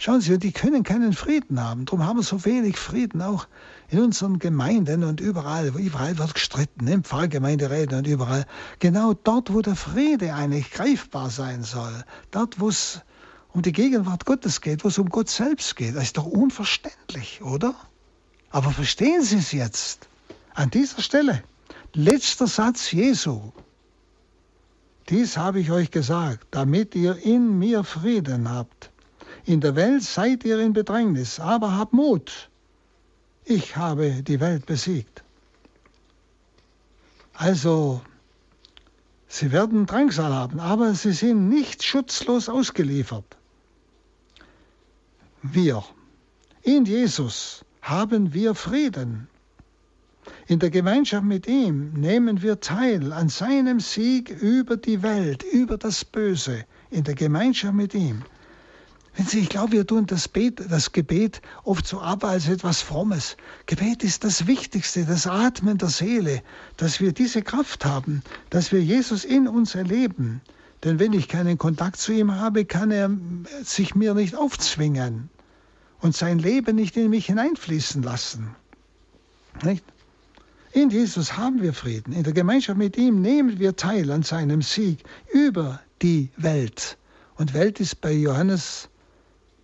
[0.00, 1.84] Schauen Sie, die können keinen Frieden haben.
[1.84, 3.48] Darum haben wir so wenig Frieden auch
[3.88, 5.76] in unseren Gemeinden und überall.
[5.76, 8.46] Überall wird gestritten, im Pfarrgemeinderäten und überall.
[8.78, 12.04] Genau dort, wo der Friede eigentlich greifbar sein soll.
[12.30, 13.02] Dort, wo es
[13.58, 15.96] um die Gegenwart Gottes geht, wo es um Gott selbst geht.
[15.96, 17.74] Das ist doch unverständlich, oder?
[18.50, 20.08] Aber verstehen Sie es jetzt?
[20.54, 21.42] An dieser Stelle.
[21.92, 23.50] Letzter Satz Jesu.
[25.08, 28.90] Dies habe ich euch gesagt, damit ihr in mir Frieden habt.
[29.44, 32.50] In der Welt seid ihr in Bedrängnis, aber habt Mut.
[33.44, 35.24] Ich habe die Welt besiegt.
[37.34, 38.02] Also,
[39.26, 43.37] sie werden Drangsal haben, aber sie sind nicht schutzlos ausgeliefert.
[45.42, 45.84] Wir,
[46.62, 49.28] in Jesus, haben wir Frieden.
[50.48, 55.78] In der Gemeinschaft mit ihm nehmen wir teil an seinem Sieg über die Welt, über
[55.78, 58.24] das Böse, in der Gemeinschaft mit ihm.
[59.32, 63.36] Ich glaube, wir tun das, Bet, das Gebet oft so ab als etwas Frommes.
[63.66, 66.42] Gebet ist das Wichtigste, das Atmen der Seele,
[66.76, 70.40] dass wir diese Kraft haben, dass wir Jesus in uns erleben.
[70.84, 73.10] Denn wenn ich keinen Kontakt zu ihm habe, kann er
[73.64, 75.28] sich mir nicht aufzwingen
[76.00, 78.54] und sein Leben nicht in mich hineinfließen lassen.
[79.62, 79.84] Nicht?
[80.72, 82.12] In Jesus haben wir Frieden.
[82.12, 85.02] In der Gemeinschaft mit ihm nehmen wir teil an seinem Sieg
[85.32, 86.96] über die Welt.
[87.36, 88.88] Und Welt ist bei Johannes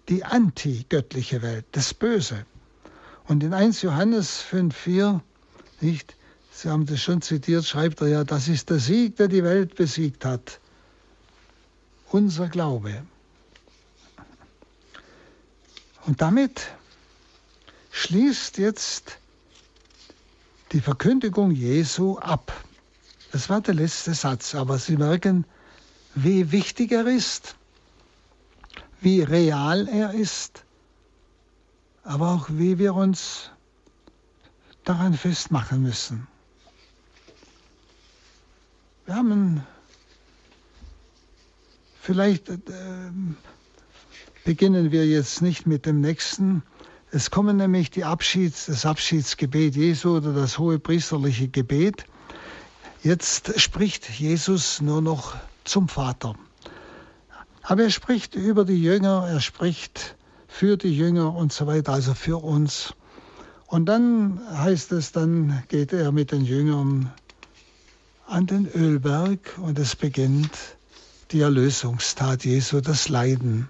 [0.08, 2.44] die antigöttliche Welt, das Böse.
[3.26, 5.20] Und in 1 Johannes 5,4,
[5.80, 6.16] nicht,
[6.50, 9.74] Sie haben das schon zitiert, schreibt er ja, das ist der Sieg, der die Welt
[9.74, 10.60] besiegt hat.
[12.10, 13.04] Unser Glaube.
[16.06, 16.66] Und damit
[17.90, 19.18] schließt jetzt
[20.72, 22.52] die Verkündigung Jesu ab.
[23.32, 25.44] Das war der letzte Satz, aber Sie merken,
[26.14, 27.56] wie wichtig er ist
[29.04, 30.64] wie real er ist,
[32.04, 33.50] aber auch wie wir uns
[34.84, 36.26] daran festmachen müssen.
[39.04, 39.66] Wir haben
[42.04, 42.58] vielleicht äh,
[44.44, 46.62] beginnen wir jetzt nicht mit dem nächsten.
[47.10, 52.04] Es kommen nämlich die Abschieds, das Abschiedsgebet Jesu oder das hohe priesterliche Gebet.
[53.02, 55.34] Jetzt spricht Jesus nur noch
[55.64, 56.34] zum Vater.
[57.62, 62.12] Aber er spricht über die Jünger, er spricht für die Jünger und so weiter, also
[62.12, 62.92] für uns.
[63.66, 67.10] Und dann heißt es, dann geht er mit den Jüngern
[68.26, 70.50] an den Ölberg und es beginnt
[71.30, 73.68] die Erlösungstat Jesu, das Leiden.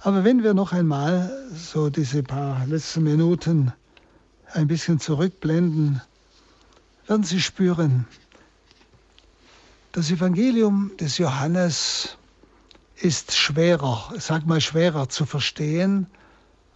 [0.00, 3.72] Aber wenn wir noch einmal so diese paar letzten Minuten
[4.52, 6.00] ein bisschen zurückblenden,
[7.06, 8.06] werden Sie spüren,
[9.92, 12.16] das Evangelium des Johannes
[12.96, 16.06] ist schwerer, sag mal schwerer zu verstehen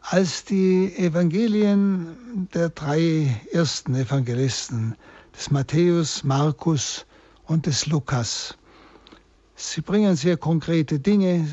[0.01, 4.97] als die Evangelien der drei ersten Evangelisten,
[5.35, 7.07] des Matthäus, Markus
[7.47, 8.57] und des Lukas.
[9.57, 11.49] Sie bringen sehr konkrete Dinge,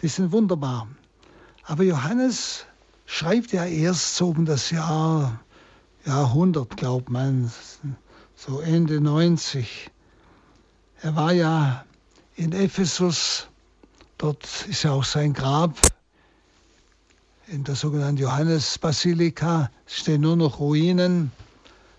[0.00, 0.88] die sind wunderbar.
[1.64, 2.66] Aber Johannes
[3.06, 5.40] schreibt ja erst so um das Jahr
[6.04, 7.50] Jahrhundert, glaubt man,
[8.34, 9.90] so Ende 90.
[11.02, 11.84] Er war ja
[12.34, 13.48] in Ephesus
[14.22, 15.76] Dort ist ja auch sein Grab
[17.48, 19.68] in der sogenannten Johannesbasilika.
[19.84, 21.32] Es stehen nur noch Ruinen,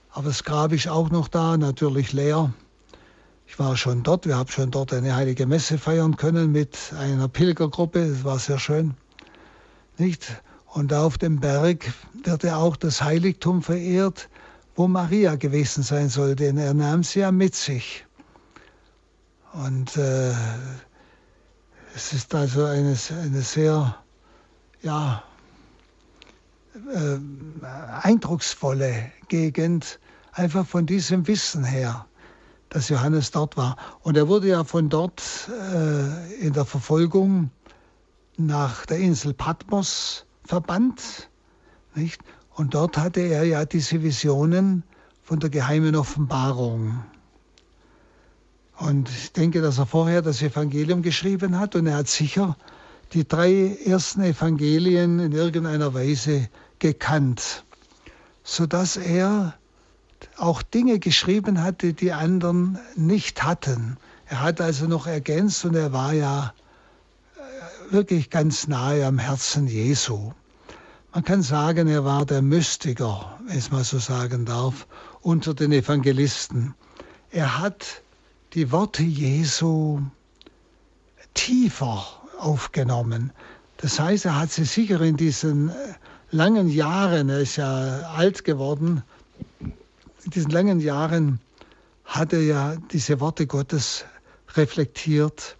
[0.10, 2.54] aber das Grab ist auch noch da, natürlich leer.
[3.54, 7.28] Ich war schon dort, wir haben schon dort eine heilige Messe feiern können mit einer
[7.28, 8.96] Pilgergruppe, das war sehr schön.
[10.00, 10.42] Nicht?
[10.66, 11.94] Und auf dem Berg
[12.24, 14.28] wird ja auch das Heiligtum verehrt,
[14.76, 18.08] wo Maria gewesen sein soll, denn er nahm sie ja mit sich.
[19.52, 20.32] Und äh,
[21.96, 23.96] es ist also eine, eine sehr
[24.82, 25.24] ja,
[26.92, 27.20] äh,
[28.02, 30.00] eindrucksvolle Gegend,
[30.32, 32.08] einfach von diesem Wissen her,
[32.74, 33.78] dass Johannes dort war.
[34.02, 37.52] Und er wurde ja von dort äh, in der Verfolgung
[38.36, 41.30] nach der Insel Patmos verbannt.
[41.96, 42.20] Nicht?
[42.56, 44.84] Und dort hatte er ja diese Visionen
[45.22, 47.04] von der geheimen Offenbarung.
[48.80, 52.58] Und ich denke, dass er vorher das Evangelium geschrieben hat und er hat sicher
[53.14, 56.50] die drei ersten Evangelien in irgendeiner Weise
[56.80, 57.64] gekannt,
[58.44, 59.54] sodass er
[60.38, 63.98] auch Dinge geschrieben hatte, die anderen nicht hatten.
[64.28, 66.54] Er hat also noch ergänzt und er war ja
[67.36, 70.32] äh, wirklich ganz nahe am Herzen Jesu.
[71.14, 74.88] Man kann sagen, er war der Mystiker, wenn ich es mal so sagen darf,
[75.22, 76.74] unter den Evangelisten.
[77.30, 78.02] Er hat
[78.54, 80.02] die Worte Jesu
[81.34, 82.06] tiefer
[82.40, 83.32] aufgenommen.
[83.78, 85.74] Das heißt, er hat sie sicher in diesen äh,
[86.32, 87.68] langen Jahren, er ist ja
[88.16, 89.04] alt geworden,
[90.26, 91.40] in diesen langen Jahren
[92.06, 94.06] hat er ja diese Worte Gottes
[94.56, 95.58] reflektiert.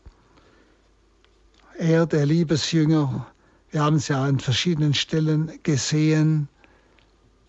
[1.78, 3.28] Er, der Liebesjünger,
[3.72, 6.48] wir haben es ja an verschiedenen Stellen gesehen,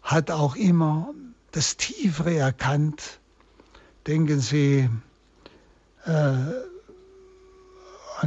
[0.02, 1.10] hat auch immer
[1.52, 3.20] das Tiefere erkannt.
[4.06, 4.88] Denken Sie
[6.04, 6.54] äh, an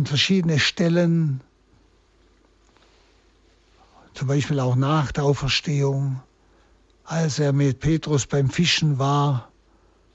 [0.05, 1.41] verschiedene Stellen,
[4.13, 6.21] zum Beispiel auch nach der Auferstehung,
[7.07, 9.49] als er mit Petrus beim Fischen war,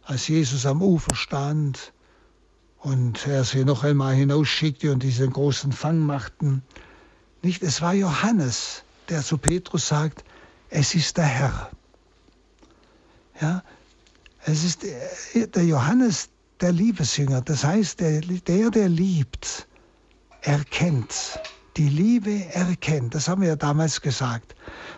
[0.04, 1.92] als Jesus am Ufer stand
[2.80, 6.62] und er sie noch einmal hinausschickte und diesen großen Fang machten.
[7.40, 10.22] Nicht, es war Johannes, der zu Petrus sagt,
[10.68, 11.70] es ist der Herr.
[13.40, 13.62] Ja,
[14.44, 16.28] es ist der Johannes,
[16.60, 17.40] der Liebesjünger.
[17.40, 19.66] Das heißt, der, der, der liebt,
[20.42, 21.40] erkennt.
[21.78, 23.14] Die Liebe erkennt.
[23.14, 24.54] Das haben wir ja damals gesagt.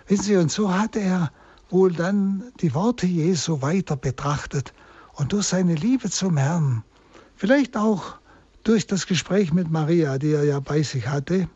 [0.08, 1.30] Wissen Sie, und so hat er
[1.70, 4.72] wohl dann die Worte Jesu weiter betrachtet
[5.14, 6.84] und durch seine Liebe zum Herrn,
[7.36, 8.16] vielleicht auch
[8.62, 11.48] durch das Gespräch mit Maria, die er ja bei sich hatte,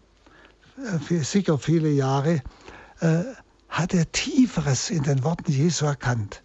[1.10, 2.42] äh, sicher viele Jahre,
[3.00, 3.24] äh,
[3.68, 6.42] hat er Tieferes in den Worten Jesu erkannt.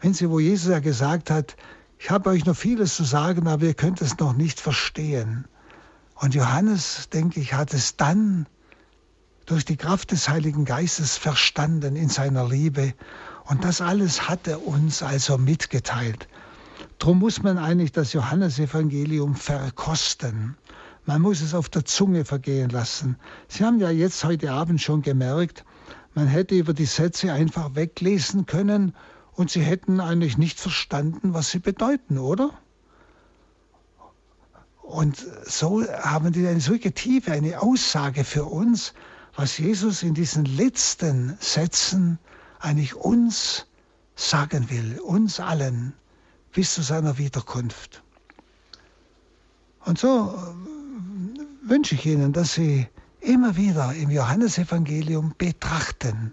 [0.00, 1.56] Wenn Sie, wo Jesus ja gesagt hat,
[1.98, 5.46] ich habe euch noch vieles zu sagen, aber ihr könnt es noch nicht verstehen.
[6.16, 8.46] Und Johannes, denke ich, hat es dann
[9.46, 12.94] durch die Kraft des Heiligen Geistes verstanden in seiner Liebe.
[13.44, 16.28] Und das alles hat er uns also mitgeteilt.
[16.98, 20.56] Darum muss man eigentlich das Johannesevangelium verkosten.
[21.06, 23.16] Man muss es auf der Zunge vergehen lassen.
[23.48, 25.64] Sie haben ja jetzt heute Abend schon gemerkt,
[26.14, 28.94] man hätte über die Sätze einfach weglesen können
[29.32, 32.50] und sie hätten eigentlich nicht verstanden, was sie bedeuten, oder?
[34.80, 38.94] Und so haben die eine solche Tiefe, eine Aussage für uns,
[39.36, 42.18] was Jesus in diesen letzten Sätzen
[42.60, 43.66] eigentlich uns
[44.16, 45.92] sagen will, uns allen,
[46.52, 48.02] bis zu seiner Wiederkunft.
[49.84, 52.86] Und so äh, wünsche ich Ihnen, dass Sie
[53.20, 56.32] immer wieder im Johannesevangelium betrachten,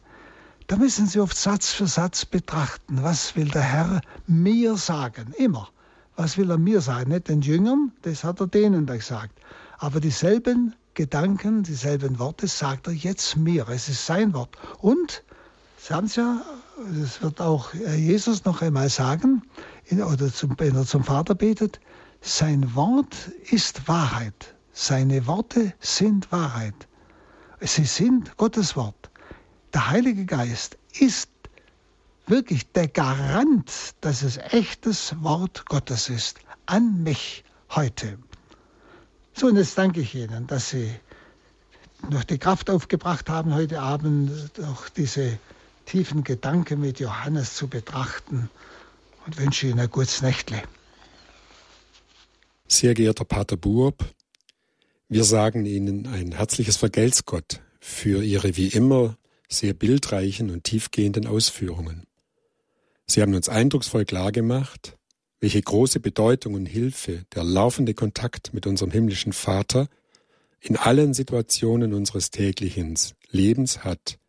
[0.67, 5.69] da müssen Sie oft Satz für Satz betrachten, was will der Herr mir sagen, immer.
[6.15, 7.11] Was will er mir sagen?
[7.11, 9.37] Nicht den Jüngern, das hat er denen gesagt.
[9.79, 13.67] Aber dieselben Gedanken, dieselben Worte sagt er jetzt mir.
[13.69, 14.57] Es ist sein Wort.
[14.79, 15.23] Und,
[15.77, 16.41] Sie haben es ja,
[16.99, 19.41] das wird auch Jesus noch einmal sagen,
[19.91, 21.79] oder zum, wenn er zum Vater betet,
[22.21, 23.15] sein Wort
[23.49, 24.55] ist Wahrheit.
[24.73, 26.87] Seine Worte sind Wahrheit.
[27.59, 29.09] Sie sind Gottes Wort.
[29.73, 31.29] Der Heilige Geist ist
[32.27, 33.71] wirklich der Garant,
[34.01, 38.17] dass es echtes Wort Gottes ist, an mich heute.
[39.33, 40.91] So, und jetzt danke ich Ihnen, dass Sie
[42.09, 44.31] noch die Kraft aufgebracht haben, heute Abend
[44.63, 45.37] auch diese
[45.85, 48.49] tiefen Gedanken mit Johannes zu betrachten
[49.25, 50.61] und wünsche Ihnen ein gutes Nächtle.
[52.67, 54.05] Sehr geehrter Pater Buob,
[55.09, 59.17] wir sagen Ihnen ein herzliches Vergelt's Gott für Ihre wie immer
[59.49, 62.05] sehr bildreichen und tiefgehenden Ausführungen.
[63.07, 64.97] Sie haben uns eindrucksvoll klargemacht,
[65.41, 69.89] welche große Bedeutung und Hilfe der laufende Kontakt mit unserem himmlischen Vater
[70.61, 72.97] in allen Situationen unseres täglichen
[73.29, 74.19] Lebens hat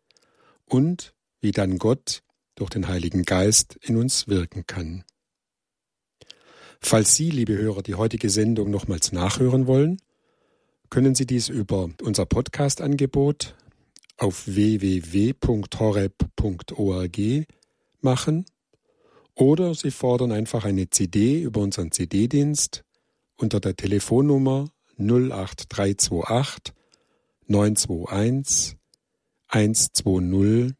[0.65, 2.23] und wie dann Gott
[2.55, 5.03] durch den Heiligen Geist in uns wirken kann.
[6.81, 10.01] Falls Sie, liebe Hörer, die heutige Sendung nochmals nachhören wollen,
[10.89, 13.55] können Sie dies über unser Podcast-Angebot
[14.17, 15.37] auf www.horeb.org
[18.01, 18.45] machen
[19.35, 22.83] oder Sie fordern einfach eine CD über unseren CD-Dienst
[23.37, 26.73] unter der Telefonnummer 08328
[27.47, 28.77] 921
[29.47, 30.73] 120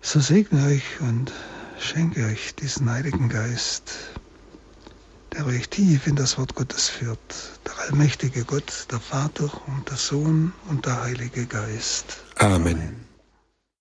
[0.00, 1.32] So segne euch und
[1.78, 3.92] schenke euch diesen Heiligen Geist,
[5.32, 7.18] der euch tief in das Wort Gottes führt,
[7.66, 12.18] der allmächtige Gott, der Vater und der Sohn und der Heilige Geist.
[12.36, 12.74] Amen.
[12.74, 13.05] Amen.